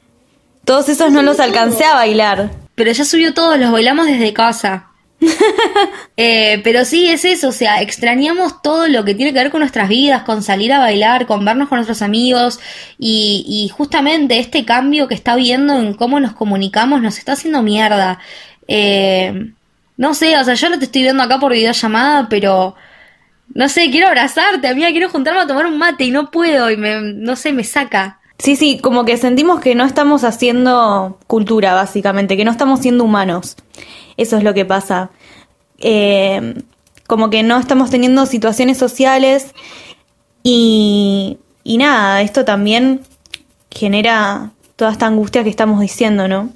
Todos 0.63 0.87
esos 0.87 1.11
no 1.11 1.23
los 1.23 1.41
alcancé 1.41 1.83
a 1.83 1.95
bailar. 1.95 2.51
Pero 2.75 2.91
ya 2.91 3.03
subió 3.03 3.33
todos, 3.33 3.59
los 3.59 3.71
bailamos 3.71 4.07
desde 4.07 4.31
casa. 4.31 4.90
Eh, 6.17 6.61
pero 6.63 6.85
sí, 6.85 7.07
es 7.07 7.25
eso, 7.25 7.49
o 7.49 7.51
sea, 7.51 7.81
extrañamos 7.81 8.61
todo 8.61 8.87
lo 8.87 9.03
que 9.05 9.15
tiene 9.15 9.33
que 9.33 9.39
ver 9.39 9.49
con 9.49 9.61
nuestras 9.61 9.89
vidas, 9.89 10.21
con 10.23 10.43
salir 10.43 10.71
a 10.71 10.77
bailar, 10.77 11.25
con 11.25 11.43
vernos 11.43 11.67
con 11.67 11.77
nuestros 11.77 12.03
amigos 12.03 12.59
y, 12.99 13.71
justamente 13.75 14.37
este 14.37 14.63
cambio 14.63 15.07
que 15.07 15.15
está 15.15 15.35
viendo 15.35 15.79
en 15.79 15.95
cómo 15.95 16.19
nos 16.19 16.33
comunicamos 16.33 17.01
nos 17.01 17.17
está 17.17 17.33
haciendo 17.33 17.63
mierda. 17.63 18.19
Eh, 18.67 19.51
no 19.97 20.13
sé, 20.13 20.37
o 20.37 20.43
sea, 20.43 20.53
yo 20.53 20.69
no 20.69 20.77
te 20.79 20.85
estoy 20.85 21.03
viendo 21.03 21.23
acá 21.23 21.39
por 21.39 21.53
videollamada, 21.53 22.29
pero 22.29 22.75
no 23.53 23.69
sé, 23.69 23.89
quiero 23.89 24.07
abrazarte, 24.07 24.67
amiga, 24.67 24.89
quiero 24.91 25.09
juntarme 25.09 25.41
a 25.41 25.47
tomar 25.47 25.65
un 25.65 25.77
mate 25.77 26.03
y 26.05 26.11
no 26.11 26.29
puedo 26.31 26.69
y 26.69 26.77
me, 26.77 27.01
no 27.01 27.35
sé, 27.35 27.51
me 27.51 27.63
saca. 27.63 28.20
Sí, 28.41 28.55
sí, 28.55 28.79
como 28.79 29.05
que 29.05 29.17
sentimos 29.17 29.59
que 29.59 29.75
no 29.75 29.85
estamos 29.85 30.23
haciendo 30.23 31.19
cultura, 31.27 31.75
básicamente, 31.75 32.35
que 32.35 32.43
no 32.43 32.49
estamos 32.49 32.79
siendo 32.79 33.03
humanos. 33.03 33.55
Eso 34.17 34.35
es 34.35 34.43
lo 34.43 34.55
que 34.55 34.65
pasa. 34.65 35.11
Eh, 35.77 36.55
como 37.05 37.29
que 37.29 37.43
no 37.43 37.59
estamos 37.59 37.91
teniendo 37.91 38.25
situaciones 38.25 38.79
sociales 38.79 39.53
y, 40.41 41.37
y 41.63 41.77
nada, 41.77 42.23
esto 42.23 42.43
también 42.43 43.01
genera 43.69 44.49
toda 44.75 44.91
esta 44.91 45.05
angustia 45.05 45.43
que 45.43 45.51
estamos 45.51 45.79
diciendo, 45.79 46.27
¿no? 46.27 46.49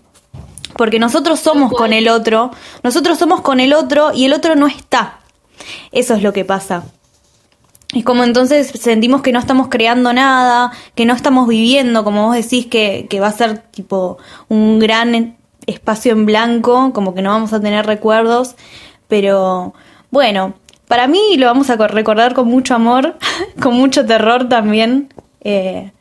Porque 0.75 0.97
nosotros 0.97 1.39
somos 1.39 1.71
con 1.71 1.93
el 1.93 2.09
otro, 2.09 2.49
nosotros 2.81 3.19
somos 3.19 3.41
con 3.41 3.59
el 3.59 3.73
otro 3.73 4.11
y 4.11 4.25
el 4.25 4.33
otro 4.33 4.55
no 4.55 4.65
está. 4.65 5.19
Eso 5.91 6.15
es 6.15 6.23
lo 6.23 6.33
que 6.33 6.45
pasa. 6.45 6.83
Es 7.93 8.03
como 8.03 8.23
entonces 8.23 8.67
sentimos 8.67 9.21
que 9.21 9.31
no 9.31 9.39
estamos 9.39 9.67
creando 9.69 10.11
nada, 10.11 10.71
que 10.95 11.05
no 11.05 11.13
estamos 11.13 11.47
viviendo, 11.47 12.03
como 12.03 12.27
vos 12.27 12.35
decís, 12.35 12.65
que, 12.65 13.07
que 13.09 13.19
va 13.19 13.27
a 13.27 13.31
ser 13.31 13.59
tipo 13.59 14.17
un 14.49 14.79
gran 14.79 15.37
espacio 15.65 16.11
en 16.11 16.25
blanco, 16.25 16.91
como 16.93 17.13
que 17.13 17.21
no 17.21 17.29
vamos 17.31 17.53
a 17.53 17.61
tener 17.61 17.85
recuerdos, 17.85 18.55
pero 19.07 19.73
bueno, 20.11 20.55
para 20.87 21.07
mí 21.07 21.19
lo 21.37 21.45
vamos 21.47 21.69
a 21.69 21.77
co- 21.77 21.87
recordar 21.87 22.33
con 22.33 22.47
mucho 22.47 22.75
amor, 22.75 23.17
con 23.61 23.73
mucho 23.75 24.05
terror 24.05 24.49
también, 24.49 25.13
eh, 25.41 25.91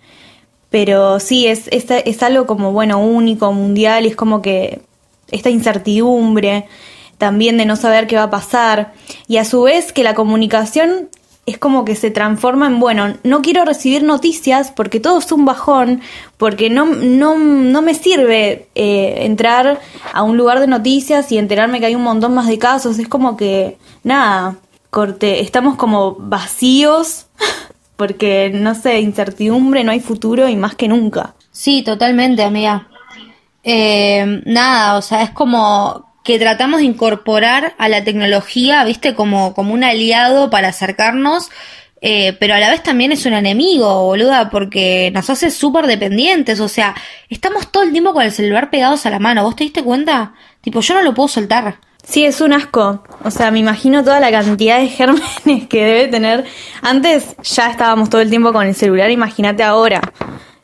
pero 0.70 1.20
sí, 1.20 1.46
es, 1.46 1.68
es, 1.70 1.86
es 1.90 2.22
algo 2.22 2.46
como, 2.46 2.72
bueno, 2.72 2.98
único, 2.98 3.52
mundial, 3.52 4.04
y 4.04 4.08
es 4.08 4.16
como 4.16 4.42
que 4.42 4.82
esta 5.30 5.50
incertidumbre 5.50 6.66
también 7.18 7.56
de 7.56 7.66
no 7.66 7.76
saber 7.76 8.06
qué 8.06 8.16
va 8.16 8.24
a 8.24 8.30
pasar, 8.30 8.92
y 9.28 9.36
a 9.36 9.44
su 9.44 9.62
vez 9.62 9.92
que 9.92 10.02
la 10.02 10.14
comunicación 10.14 11.08
es 11.46 11.58
como 11.58 11.84
que 11.84 11.94
se 11.94 12.10
transforma 12.10 12.66
en, 12.66 12.80
bueno, 12.80 13.14
no 13.22 13.42
quiero 13.42 13.64
recibir 13.64 14.02
noticias 14.02 14.70
porque 14.70 15.00
todo 15.00 15.18
es 15.18 15.30
un 15.30 15.44
bajón, 15.44 16.00
porque 16.38 16.70
no, 16.70 16.86
no, 16.86 17.36
no 17.36 17.82
me 17.82 17.94
sirve 17.94 18.68
eh, 18.74 19.14
entrar 19.20 19.80
a 20.12 20.22
un 20.22 20.36
lugar 20.36 20.60
de 20.60 20.66
noticias 20.66 21.30
y 21.32 21.38
enterarme 21.38 21.80
que 21.80 21.86
hay 21.86 21.94
un 21.94 22.02
montón 22.02 22.34
más 22.34 22.46
de 22.46 22.58
casos, 22.58 22.98
es 22.98 23.08
como 23.08 23.36
que, 23.36 23.76
nada, 24.02 24.56
corte, 24.90 25.40
estamos 25.40 25.76
como 25.76 26.14
vacíos, 26.18 27.26
porque, 27.96 28.50
no 28.54 28.74
sé, 28.74 29.00
incertidumbre, 29.00 29.84
no 29.84 29.92
hay 29.92 30.00
futuro 30.00 30.48
y 30.48 30.56
más 30.56 30.74
que 30.74 30.88
nunca. 30.88 31.34
Sí, 31.52 31.82
totalmente, 31.82 32.42
amiga. 32.42 32.88
Eh, 33.62 34.42
nada, 34.46 34.96
o 34.96 35.02
sea, 35.02 35.22
es 35.22 35.30
como 35.30 36.13
que 36.24 36.38
tratamos 36.38 36.80
de 36.80 36.86
incorporar 36.86 37.74
a 37.78 37.88
la 37.88 38.02
tecnología, 38.02 38.82
viste, 38.84 39.14
como, 39.14 39.54
como 39.54 39.74
un 39.74 39.84
aliado 39.84 40.50
para 40.50 40.68
acercarnos, 40.68 41.50
eh, 42.00 42.36
pero 42.40 42.54
a 42.54 42.58
la 42.58 42.70
vez 42.70 42.82
también 42.82 43.12
es 43.12 43.26
un 43.26 43.34
enemigo, 43.34 44.04
boluda, 44.04 44.50
porque 44.50 45.10
nos 45.14 45.28
hace 45.30 45.50
súper 45.50 45.86
dependientes, 45.86 46.60
o 46.60 46.68
sea, 46.68 46.94
estamos 47.28 47.70
todo 47.70 47.82
el 47.82 47.92
tiempo 47.92 48.14
con 48.14 48.24
el 48.24 48.32
celular 48.32 48.70
pegados 48.70 49.04
a 49.06 49.10
la 49.10 49.18
mano, 49.18 49.44
¿vos 49.44 49.54
te 49.54 49.64
diste 49.64 49.82
cuenta? 49.82 50.34
Tipo, 50.62 50.80
yo 50.80 50.94
no 50.94 51.02
lo 51.02 51.14
puedo 51.14 51.28
soltar. 51.28 51.76
Sí, 52.02 52.24
es 52.24 52.40
un 52.40 52.52
asco. 52.52 53.02
O 53.22 53.30
sea, 53.30 53.50
me 53.50 53.58
imagino 53.58 54.04
toda 54.04 54.20
la 54.20 54.30
cantidad 54.30 54.78
de 54.78 54.88
gérmenes 54.88 55.68
que 55.68 55.84
debe 55.84 56.08
tener. 56.08 56.44
Antes 56.82 57.36
ya 57.42 57.70
estábamos 57.70 58.10
todo 58.10 58.20
el 58.20 58.30
tiempo 58.30 58.52
con 58.52 58.66
el 58.66 58.74
celular, 58.74 59.10
imagínate 59.10 59.62
ahora, 59.62 60.00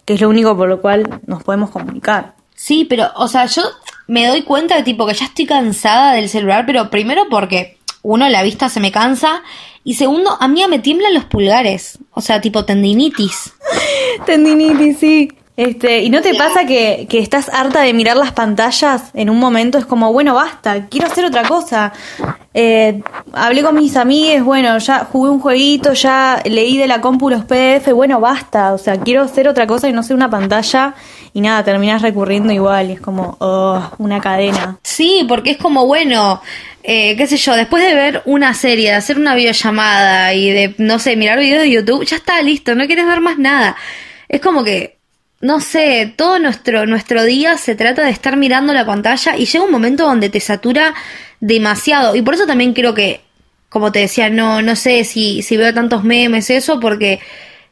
que 0.05 0.15
es 0.15 0.21
lo 0.21 0.29
único 0.29 0.57
por 0.57 0.69
lo 0.69 0.81
cual 0.81 1.21
nos 1.27 1.43
podemos 1.43 1.71
comunicar. 1.71 2.35
Sí, 2.55 2.85
pero, 2.85 3.11
o 3.17 3.29
sea, 3.29 3.47
yo 3.47 3.63
me 4.11 4.27
doy 4.27 4.43
cuenta 4.43 4.75
de 4.75 4.83
tipo 4.83 5.07
que 5.07 5.15
ya 5.15 5.27
estoy 5.27 5.47
cansada 5.47 6.15
del 6.15 6.29
celular, 6.29 6.65
pero 6.67 6.91
primero 6.91 7.29
porque, 7.31 7.79
uno, 8.03 8.29
la 8.29 8.43
vista 8.43 8.69
se 8.69 8.81
me 8.81 8.91
cansa, 8.91 9.45
y 9.85 9.95
segundo, 9.95 10.37
a 10.41 10.49
mí 10.49 10.65
me 10.69 10.81
tiemblan 10.81 11.15
los 11.15 11.27
pulgares, 11.27 11.97
o 12.11 12.21
sea, 12.21 12.41
tipo 12.41 12.65
tendinitis. 12.65 13.53
Tendinitis, 14.27 14.99
sí. 14.99 15.33
Este, 15.57 16.03
¿y 16.03 16.11
no 16.11 16.23
te 16.23 16.35
pasa 16.35 16.65
que, 16.65 17.07
que 17.09 17.19
estás 17.19 17.51
harta 17.51 17.83
de 17.83 17.93
mirar 17.93 18.17
las 18.17 18.33
pantallas 18.33 19.11
en 19.15 19.31
un 19.31 19.39
momento? 19.39 19.79
Es 19.79 19.87
como, 19.87 20.13
bueno, 20.13 20.35
basta, 20.35 20.89
quiero 20.89 21.07
hacer 21.07 21.25
otra 21.25 21.45
cosa. 21.45 21.93
Eh, 22.53 23.03
hablé 23.33 23.63
con 23.63 23.77
mis 23.77 23.97
amigues, 23.97 24.43
bueno, 24.43 24.77
ya 24.79 25.05
jugué 25.05 25.31
un 25.31 25.39
jueguito, 25.39 25.93
ya 25.93 26.43
leí 26.47 26.79
de 26.79 26.89
la 26.89 27.01
compu 27.01 27.31
los 27.31 27.45
PDF, 27.45 27.93
bueno, 27.93 28.19
basta, 28.19 28.73
o 28.73 28.79
sea, 28.79 28.99
quiero 28.99 29.23
hacer 29.23 29.47
otra 29.47 29.69
cosa 29.69 29.89
y 29.89 29.93
no 29.93 30.03
sé 30.03 30.15
una 30.15 30.29
pantalla 30.29 30.95
y 31.33 31.41
nada, 31.41 31.65
terminas 31.65 32.03
recurriendo 32.03 32.53
igual 32.53 32.91
y 32.91 32.95
es 32.95 33.01
como, 33.01 33.37
oh, 33.41 33.83
una 33.99 34.21
cadena. 34.21 34.79
Sí, 34.83 35.25
porque 35.29 35.53
es 35.53 35.57
como, 35.57 35.87
bueno, 35.87 36.43
eh, 36.83 37.17
qué 37.17 37.27
sé 37.27 37.37
yo, 37.37 37.55
después 37.55 37.85
de 37.85 37.95
ver 37.95 38.23
una 38.25 38.55
serie, 38.55 38.91
de 38.91 38.97
hacer 38.97 39.19
una 39.19 39.35
videollamada 39.35 40.35
y 40.35 40.51
de, 40.51 40.75
no 40.79 40.99
sé, 40.99 41.17
mirar 41.17 41.39
videos 41.39 41.63
de 41.63 41.71
YouTube, 41.71 42.05
ya 42.05 42.17
está 42.17 42.41
listo, 42.43 42.75
no 42.75 42.87
quieres 42.87 43.07
ver 43.07 43.21
más 43.21 43.39
nada. 43.39 43.77
Es 44.29 44.41
como 44.41 44.65
que, 44.65 44.97
no 45.41 45.61
sé, 45.61 46.13
todo 46.17 46.39
nuestro, 46.39 46.87
nuestro 46.87 47.25
día 47.25 47.57
se 47.59 47.75
trata 47.75 48.05
de 48.05 48.11
estar 48.11 48.37
mirando 48.37 48.73
la 48.73 48.87
pantalla 48.87 49.37
y 49.37 49.47
llega 49.47 49.65
un 49.65 49.73
momento 49.73 50.05
donde 50.05 50.31
te 50.31 50.41
satura 50.41 50.95
demasiado. 51.41 52.17
Y 52.17 52.23
por 52.23 52.35
eso 52.35 52.47
también 52.47 52.73
creo 52.75 52.95
que, 52.95 53.21
como 53.69 53.93
te 53.93 54.01
decía, 54.01 54.31
no, 54.31 54.63
no 54.63 54.77
sé 54.77 55.05
si, 55.05 55.43
si 55.43 55.57
veo 55.57 55.73
tantos 55.75 56.05
memes, 56.05 56.51
eso, 56.51 56.81
porque, 56.81 57.21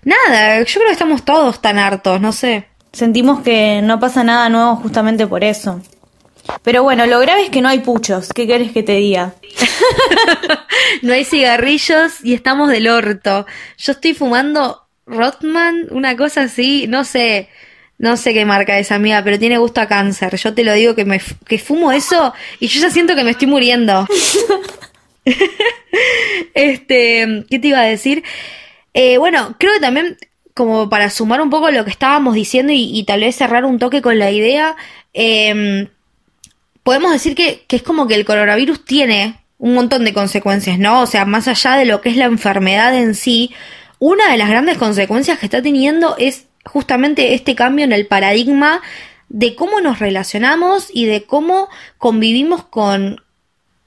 nada, 0.05 0.59
yo 0.59 0.75
creo 0.75 0.87
que 0.87 0.93
estamos 0.93 1.25
todos 1.25 1.61
tan 1.61 1.79
hartos, 1.79 2.21
no 2.21 2.33
sé. 2.33 2.67
Sentimos 2.93 3.41
que 3.41 3.81
no 3.83 4.01
pasa 4.01 4.25
nada 4.25 4.49
nuevo 4.49 4.77
justamente 4.77 5.27
por 5.27 5.45
eso. 5.45 5.81
Pero 6.63 6.83
bueno, 6.83 7.07
lo 7.07 7.21
grave 7.21 7.45
es 7.45 7.51
que 7.51 7.61
no 7.61 7.69
hay 7.69 7.81
puchos. 7.81 8.31
¿Qué 8.33 8.47
querés 8.47 8.73
que 8.73 8.83
te 8.83 8.97
diga? 8.97 9.35
no 11.03 11.13
hay 11.13 11.25
cigarrillos 11.25 12.25
y 12.25 12.35
estamos 12.35 12.71
del 12.71 12.89
orto. 12.89 13.47
Yo 13.77 13.93
estoy 13.93 14.15
fumando 14.15 14.83
Rothman, 15.07 15.89
una 15.91 16.17
cosa 16.17 16.43
así, 16.43 16.87
no 16.89 17.05
sé, 17.05 17.49
no 17.99 18.17
sé 18.17 18.33
qué 18.33 18.45
marca 18.45 18.79
es 18.79 18.93
amiga, 18.93 19.23
pero 19.25 19.39
tiene 19.39 19.59
gusto 19.59 19.81
a 19.81 19.89
cáncer. 19.89 20.37
Yo 20.37 20.55
te 20.55 20.65
lo 20.65 20.73
digo 20.73 20.95
que 20.95 21.05
me 21.05 21.21
que 21.47 21.59
fumo 21.59 21.93
eso 21.93 22.33
y 22.61 22.69
yo 22.69 22.81
ya 22.81 22.91
siento 22.91 23.15
que 23.15 23.25
me 23.25 23.31
estoy 23.33 23.49
muriendo. 23.49 24.07
este, 26.55 27.45
¿qué 27.51 27.59
te 27.59 27.69
iba 27.69 27.81
a 27.81 27.85
decir? 27.85 28.23
Eh, 28.95 29.19
bueno, 29.19 29.57
creo 29.59 29.73
que 29.75 29.81
también 29.81 30.17
como 30.59 30.91
para 30.91 31.09
sumar 31.09 31.41
un 31.41 31.51
poco 31.51 31.71
lo 31.71 31.85
que 31.85 31.93
estábamos 31.93 32.35
diciendo 32.35 32.73
y, 32.75 33.05
tal 33.05 33.21
vez 33.21 33.37
cerrar 33.37 33.65
un 33.65 33.79
toque 33.79 34.03
con 34.03 34.19
la 34.19 34.33
idea, 34.33 34.75
em, 35.13 35.87
podemos 36.83 37.13
decir 37.13 37.37
que, 37.37 37.65
que 37.69 37.77
es 37.77 37.83
como 37.85 38.09
que 38.09 38.17
el 38.17 38.25
coronavirus 38.25 38.85
tiene 38.85 39.39
un 39.59 39.75
montón 39.75 40.05
de 40.05 40.13
consecuencias, 40.13 40.77
¿no? 40.81 41.03
O 41.03 41.07
sea, 41.07 41.25
más 41.25 41.47
allá 41.47 41.77
de 41.77 41.85
lo 41.85 42.01
que 42.01 42.09
es 42.09 42.17
la 42.17 42.25
enfermedad 42.25 42.93
en 42.93 43.15
sí, 43.15 43.53
una 44.01 44.33
de 44.33 44.37
las 44.37 44.49
grandes 44.49 44.79
consecuencias 44.79 45.39
que 45.39 45.47
está 45.47 45.63
teniendo 45.63 46.17
es 46.19 46.47
justamente 46.65 47.35
este 47.35 47.55
cambio 47.55 47.85
en 47.85 47.93
el 47.93 48.09
paradigma 48.09 48.83
de 49.29 49.55
cómo 49.55 49.81
nos 49.81 50.01
relacionamos 50.01 50.89
y 50.93 51.07
de 51.07 51.23
cómo 51.23 51.69
convivimos 51.99 52.65
con 52.65 53.23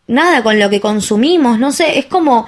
nada, 0.07 0.41
con 0.41 0.57
lo 0.57 0.69
que 0.69 0.79
consumimos, 0.79 1.59
no 1.59 1.73
sé, 1.73 1.99
es 1.99 2.05
como, 2.05 2.47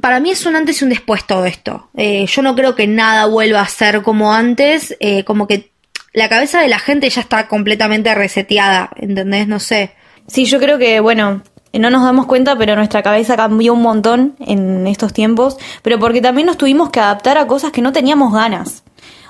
para 0.00 0.20
mí 0.20 0.30
es 0.30 0.46
un 0.46 0.56
antes 0.56 0.80
y 0.80 0.84
un 0.84 0.90
después 0.90 1.26
todo 1.26 1.44
esto. 1.44 1.88
Eh, 1.96 2.26
yo 2.26 2.42
no 2.42 2.54
creo 2.54 2.74
que 2.74 2.86
nada 2.86 3.26
vuelva 3.26 3.60
a 3.60 3.68
ser 3.68 4.02
como 4.02 4.32
antes, 4.32 4.96
eh, 5.00 5.24
como 5.24 5.46
que 5.46 5.72
la 6.12 6.28
cabeza 6.28 6.60
de 6.60 6.68
la 6.68 6.78
gente 6.78 7.10
ya 7.10 7.20
está 7.20 7.48
completamente 7.48 8.14
reseteada, 8.14 8.90
¿entendés? 8.96 9.48
No 9.48 9.60
sé. 9.60 9.94
Sí, 10.26 10.46
yo 10.46 10.58
creo 10.58 10.78
que, 10.78 11.00
bueno, 11.00 11.42
no 11.72 11.90
nos 11.90 12.02
damos 12.04 12.26
cuenta, 12.26 12.56
pero 12.56 12.76
nuestra 12.76 13.02
cabeza 13.02 13.36
cambió 13.36 13.74
un 13.74 13.82
montón 13.82 14.36
en 14.38 14.86
estos 14.86 15.12
tiempos, 15.12 15.58
pero 15.82 15.98
porque 15.98 16.22
también 16.22 16.46
nos 16.46 16.56
tuvimos 16.56 16.90
que 16.90 17.00
adaptar 17.00 17.36
a 17.36 17.46
cosas 17.46 17.72
que 17.72 17.82
no 17.82 17.92
teníamos 17.92 18.32
ganas. 18.32 18.84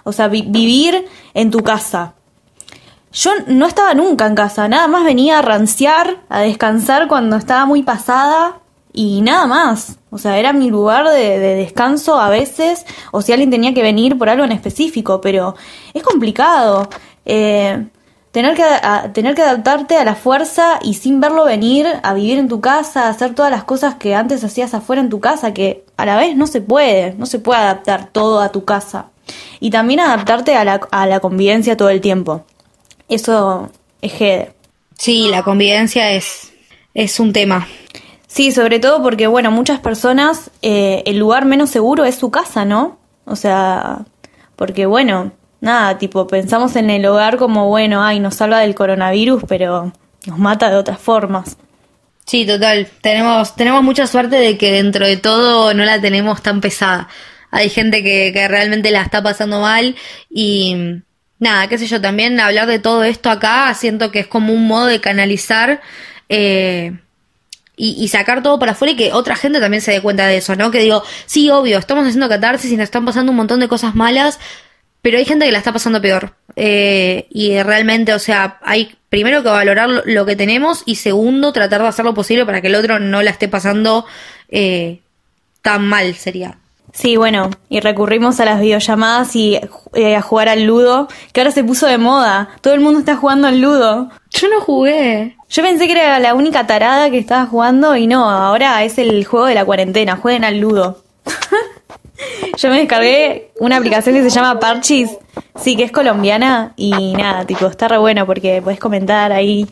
O 0.04 0.12
sea, 0.12 0.28
vivir 0.28 1.06
en 1.32 1.50
tu 1.50 1.62
casa. 1.62 2.14
Yo 3.12 3.30
no 3.46 3.66
estaba 3.66 3.94
nunca 3.94 4.26
en 4.26 4.34
casa, 4.34 4.68
nada 4.68 4.88
más 4.88 5.04
venía 5.04 5.38
a 5.38 5.42
ranciar, 5.42 6.18
a 6.28 6.40
descansar 6.40 7.08
cuando 7.08 7.36
estaba 7.36 7.64
muy 7.64 7.82
pasada 7.82 8.60
y 8.94 9.20
nada 9.20 9.46
más. 9.46 9.98
O 10.10 10.16
sea, 10.18 10.38
era 10.38 10.52
mi 10.52 10.70
lugar 10.70 11.10
de, 11.10 11.38
descanso 11.38 12.18
a 12.18 12.30
veces, 12.30 12.86
o 13.10 13.20
si 13.20 13.32
alguien 13.32 13.50
tenía 13.50 13.74
que 13.74 13.82
venir 13.82 14.16
por 14.16 14.30
algo 14.30 14.44
en 14.44 14.52
específico, 14.52 15.20
pero 15.20 15.56
es 15.92 16.02
complicado. 16.02 16.88
Eh, 17.26 17.86
tener 18.30 18.54
que, 18.54 18.64
tener 19.12 19.34
que 19.34 19.42
adaptarte 19.42 19.96
a 19.96 20.04
la 20.04 20.14
fuerza 20.14 20.78
y 20.80 20.94
sin 20.94 21.20
verlo 21.20 21.44
venir, 21.44 21.86
a 22.04 22.14
vivir 22.14 22.38
en 22.38 22.48
tu 22.48 22.60
casa, 22.60 23.06
a 23.06 23.08
hacer 23.10 23.34
todas 23.34 23.50
las 23.50 23.64
cosas 23.64 23.96
que 23.96 24.14
antes 24.14 24.44
hacías 24.44 24.72
afuera 24.74 25.02
en 25.02 25.10
tu 25.10 25.20
casa, 25.20 25.52
que 25.52 25.84
a 25.96 26.06
la 26.06 26.16
vez 26.16 26.36
no 26.36 26.46
se 26.46 26.60
puede, 26.60 27.14
no 27.14 27.26
se 27.26 27.40
puede 27.40 27.60
adaptar 27.60 28.10
todo 28.12 28.40
a 28.40 28.52
tu 28.52 28.64
casa. 28.64 29.10
Y 29.58 29.70
también 29.70 30.00
adaptarte 30.00 30.54
a 30.54 30.64
la, 30.64 30.80
a 30.92 31.06
la 31.06 31.18
convivencia 31.18 31.76
todo 31.76 31.88
el 31.88 32.00
tiempo. 32.00 32.44
Eso 33.08 33.70
es 34.00 34.12
jede. 34.12 34.52
Sí, 34.96 35.28
la 35.28 35.42
convivencia 35.42 36.12
es, 36.12 36.52
es 36.94 37.18
un 37.18 37.32
tema. 37.32 37.66
Sí, 38.34 38.50
sobre 38.50 38.80
todo 38.80 39.00
porque, 39.00 39.28
bueno, 39.28 39.52
muchas 39.52 39.78
personas, 39.78 40.50
eh, 40.60 41.04
el 41.06 41.18
lugar 41.18 41.44
menos 41.44 41.70
seguro 41.70 42.04
es 42.04 42.16
su 42.16 42.32
casa, 42.32 42.64
¿no? 42.64 42.98
O 43.26 43.36
sea, 43.36 44.06
porque, 44.56 44.86
bueno, 44.86 45.30
nada, 45.60 45.98
tipo, 45.98 46.26
pensamos 46.26 46.74
en 46.74 46.90
el 46.90 47.06
hogar 47.06 47.36
como, 47.36 47.68
bueno, 47.68 48.02
ay, 48.02 48.18
nos 48.18 48.34
salva 48.34 48.58
del 48.58 48.74
coronavirus, 48.74 49.44
pero 49.46 49.92
nos 50.26 50.36
mata 50.36 50.68
de 50.68 50.74
otras 50.74 50.98
formas. 50.98 51.56
Sí, 52.26 52.44
total. 52.44 52.88
Tenemos, 53.02 53.54
tenemos 53.54 53.84
mucha 53.84 54.08
suerte 54.08 54.34
de 54.34 54.58
que 54.58 54.72
dentro 54.72 55.06
de 55.06 55.16
todo 55.16 55.72
no 55.72 55.84
la 55.84 56.00
tenemos 56.00 56.42
tan 56.42 56.60
pesada. 56.60 57.06
Hay 57.52 57.70
gente 57.70 58.02
que, 58.02 58.32
que 58.32 58.48
realmente 58.48 58.90
la 58.90 59.02
está 59.02 59.22
pasando 59.22 59.60
mal 59.60 59.94
y 60.28 60.74
nada, 61.38 61.68
qué 61.68 61.78
sé 61.78 61.86
yo, 61.86 62.00
también 62.00 62.40
hablar 62.40 62.66
de 62.66 62.80
todo 62.80 63.04
esto 63.04 63.30
acá 63.30 63.72
siento 63.74 64.10
que 64.10 64.18
es 64.18 64.26
como 64.26 64.52
un 64.52 64.66
modo 64.66 64.86
de 64.86 65.00
canalizar 65.00 65.80
eh, 66.28 66.98
y, 67.76 68.02
y, 68.02 68.08
sacar 68.08 68.42
todo 68.42 68.58
para 68.58 68.72
afuera 68.72 68.92
y 68.92 68.96
que 68.96 69.12
otra 69.12 69.36
gente 69.36 69.60
también 69.60 69.80
se 69.80 69.92
dé 69.92 70.00
cuenta 70.00 70.26
de 70.26 70.36
eso, 70.36 70.54
¿no? 70.56 70.70
Que 70.70 70.80
digo, 70.80 71.02
sí, 71.26 71.50
obvio, 71.50 71.78
estamos 71.78 72.06
haciendo 72.06 72.28
catarsis 72.28 72.70
y 72.70 72.76
nos 72.76 72.84
están 72.84 73.04
pasando 73.04 73.32
un 73.32 73.36
montón 73.36 73.60
de 73.60 73.68
cosas 73.68 73.94
malas, 73.94 74.38
pero 75.02 75.18
hay 75.18 75.24
gente 75.24 75.44
que 75.44 75.52
la 75.52 75.58
está 75.58 75.72
pasando 75.72 76.00
peor. 76.00 76.34
Eh, 76.56 77.26
y 77.30 77.60
realmente, 77.62 78.14
o 78.14 78.18
sea, 78.18 78.58
hay 78.62 78.94
primero 79.10 79.42
que 79.42 79.48
valorar 79.48 79.88
lo, 80.04 80.26
que 80.26 80.34
tenemos 80.34 80.82
y 80.86 80.96
segundo, 80.96 81.52
tratar 81.52 81.82
de 81.82 81.88
hacer 81.88 82.04
lo 82.04 82.14
posible 82.14 82.46
para 82.46 82.60
que 82.60 82.68
el 82.68 82.74
otro 82.74 82.98
no 82.98 83.22
la 83.22 83.30
esté 83.30 83.48
pasando 83.48 84.06
eh, 84.48 85.00
tan 85.62 85.86
mal, 85.86 86.14
sería. 86.14 86.58
Sí, 86.94 87.16
bueno, 87.16 87.50
y 87.68 87.80
recurrimos 87.80 88.38
a 88.38 88.44
las 88.44 88.60
videollamadas 88.60 89.34
y 89.34 89.58
eh, 89.94 90.14
a 90.14 90.22
jugar 90.22 90.48
al 90.48 90.62
ludo, 90.62 91.08
que 91.32 91.40
ahora 91.40 91.50
se 91.50 91.64
puso 91.64 91.88
de 91.88 91.98
moda. 91.98 92.50
Todo 92.60 92.72
el 92.72 92.80
mundo 92.80 93.00
está 93.00 93.16
jugando 93.16 93.48
al 93.48 93.60
ludo. 93.60 94.10
Yo 94.30 94.48
no 94.48 94.60
jugué. 94.60 95.36
Yo 95.50 95.64
pensé 95.64 95.86
que 95.86 95.92
era 95.92 96.20
la 96.20 96.34
única 96.34 96.68
tarada 96.68 97.10
que 97.10 97.18
estaba 97.18 97.46
jugando 97.46 97.96
y 97.96 98.06
no, 98.06 98.30
ahora 98.30 98.84
es 98.84 98.96
el 98.98 99.24
juego 99.24 99.46
de 99.46 99.56
la 99.56 99.64
cuarentena, 99.64 100.16
jueguen 100.16 100.44
al 100.44 100.60
ludo. 100.60 101.02
Yo 102.58 102.70
me 102.70 102.78
descargué 102.78 103.50
una 103.58 103.78
aplicación 103.78 104.14
que 104.14 104.22
se 104.22 104.30
llama 104.30 104.60
Parchis, 104.60 105.10
sí, 105.60 105.76
que 105.76 105.82
es 105.82 105.90
colombiana 105.90 106.74
y 106.76 107.12
nada, 107.14 107.44
tipo, 107.44 107.66
está 107.66 107.88
re 107.88 107.98
bueno 107.98 108.24
porque 108.24 108.62
puedes 108.62 108.78
comentar 108.78 109.32
ahí, 109.32 109.68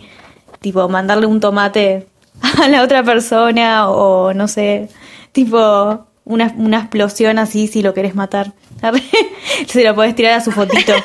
tipo, 0.60 0.88
mandarle 0.88 1.26
un 1.26 1.38
tomate 1.38 2.08
a 2.62 2.66
la 2.66 2.82
otra 2.82 3.04
persona 3.04 3.88
o 3.90 4.34
no 4.34 4.48
sé, 4.48 4.88
tipo, 5.30 6.06
una, 6.24 6.52
una 6.56 6.78
explosión 6.78 7.38
así 7.38 7.66
si 7.66 7.82
lo 7.82 7.94
querés 7.94 8.14
matar. 8.14 8.52
Se 9.66 9.84
lo 9.84 9.94
podés 9.94 10.14
tirar 10.14 10.34
a 10.34 10.40
su 10.40 10.52
fotito. 10.52 10.92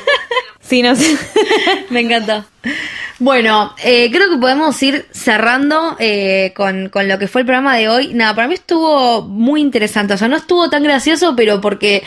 Sí, 0.60 0.82
no 0.82 0.94
sé. 0.94 1.16
Me 1.88 2.00
encanta. 2.00 2.44
Bueno, 3.18 3.74
eh, 3.82 4.10
creo 4.12 4.28
que 4.28 4.36
podemos 4.36 4.82
ir 4.82 5.06
cerrando 5.12 5.96
eh, 5.98 6.52
con, 6.54 6.90
con, 6.90 7.08
lo 7.08 7.18
que 7.18 7.26
fue 7.26 7.40
el 7.40 7.46
programa 7.46 7.74
de 7.74 7.88
hoy. 7.88 8.12
Nada, 8.12 8.34
para 8.34 8.48
mí 8.48 8.54
estuvo 8.54 9.22
muy 9.22 9.62
interesante. 9.62 10.12
O 10.12 10.18
sea, 10.18 10.28
no 10.28 10.36
estuvo 10.36 10.68
tan 10.68 10.82
gracioso, 10.82 11.34
pero 11.34 11.62
porque 11.62 12.02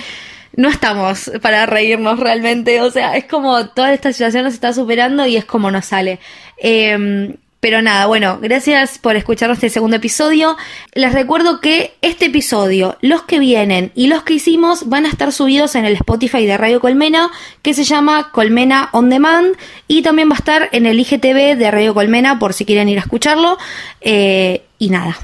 no 0.55 0.69
estamos 0.69 1.31
para 1.41 1.65
reírnos 1.65 2.19
realmente. 2.19 2.81
O 2.81 2.91
sea, 2.91 3.17
es 3.17 3.25
como 3.25 3.65
toda 3.69 3.93
esta 3.93 4.13
situación 4.13 4.43
nos 4.43 4.53
está 4.53 4.73
superando 4.73 5.25
y 5.25 5.37
es 5.37 5.45
como 5.45 5.71
nos 5.71 5.85
sale. 5.85 6.19
Eh, 6.57 7.35
pero 7.61 7.83
nada, 7.83 8.07
bueno, 8.07 8.39
gracias 8.41 8.97
por 8.97 9.15
escuchar 9.15 9.51
este 9.51 9.69
segundo 9.69 9.97
episodio. 9.97 10.57
Les 10.95 11.13
recuerdo 11.13 11.61
que 11.61 11.93
este 12.01 12.25
episodio, 12.25 12.97
los 13.01 13.21
que 13.21 13.37
vienen 13.37 13.91
y 13.93 14.07
los 14.07 14.23
que 14.23 14.33
hicimos 14.33 14.89
van 14.89 15.05
a 15.05 15.09
estar 15.09 15.31
subidos 15.31 15.75
en 15.75 15.85
el 15.85 15.93
Spotify 15.93 16.47
de 16.47 16.57
Radio 16.57 16.79
Colmena, 16.79 17.29
que 17.61 17.75
se 17.75 17.83
llama 17.83 18.31
Colmena 18.31 18.89
On 18.93 19.11
Demand, 19.11 19.55
y 19.87 20.01
también 20.01 20.27
va 20.29 20.33
a 20.33 20.39
estar 20.39 20.69
en 20.71 20.87
el 20.87 20.99
IGTV 20.99 21.55
de 21.55 21.69
Radio 21.69 21.93
Colmena 21.93 22.39
por 22.39 22.53
si 22.53 22.65
quieren 22.65 22.89
ir 22.89 22.97
a 22.97 23.01
escucharlo. 23.01 23.59
Eh, 24.01 24.63
y 24.79 24.89
nada. 24.89 25.15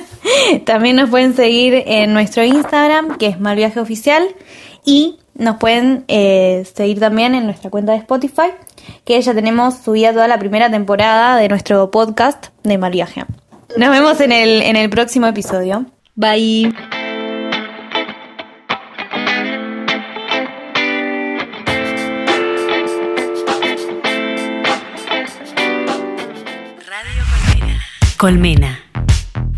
también 0.64 0.96
nos 0.96 1.10
pueden 1.10 1.36
seguir 1.36 1.84
en 1.86 2.14
nuestro 2.14 2.42
Instagram, 2.42 3.18
que 3.18 3.26
es 3.26 3.38
Malviaje 3.38 3.80
Oficial, 3.80 4.26
y 4.86 5.18
nos 5.38 5.56
pueden 5.56 6.04
eh, 6.08 6.66
seguir 6.74 7.00
también 7.00 7.34
en 7.34 7.44
nuestra 7.44 7.70
cuenta 7.70 7.92
de 7.92 7.98
Spotify, 7.98 8.52
que 9.04 9.20
ya 9.20 9.34
tenemos 9.34 9.78
subida 9.78 10.12
toda 10.12 10.28
la 10.28 10.38
primera 10.38 10.70
temporada 10.70 11.36
de 11.36 11.48
nuestro 11.48 11.90
podcast 11.90 12.48
de 12.62 12.78
Mal 12.78 12.92
Viaje. 12.92 13.24
Nos 13.76 13.90
vemos 13.90 14.20
en 14.20 14.32
el, 14.32 14.62
en 14.62 14.76
el 14.76 14.88
próximo 14.90 15.26
episodio. 15.26 15.86
Bye. 16.14 16.72
Colmena. 28.16 28.16
Colmena. 28.16 28.78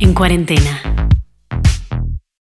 En 0.00 0.14
cuarentena. 0.14 1.07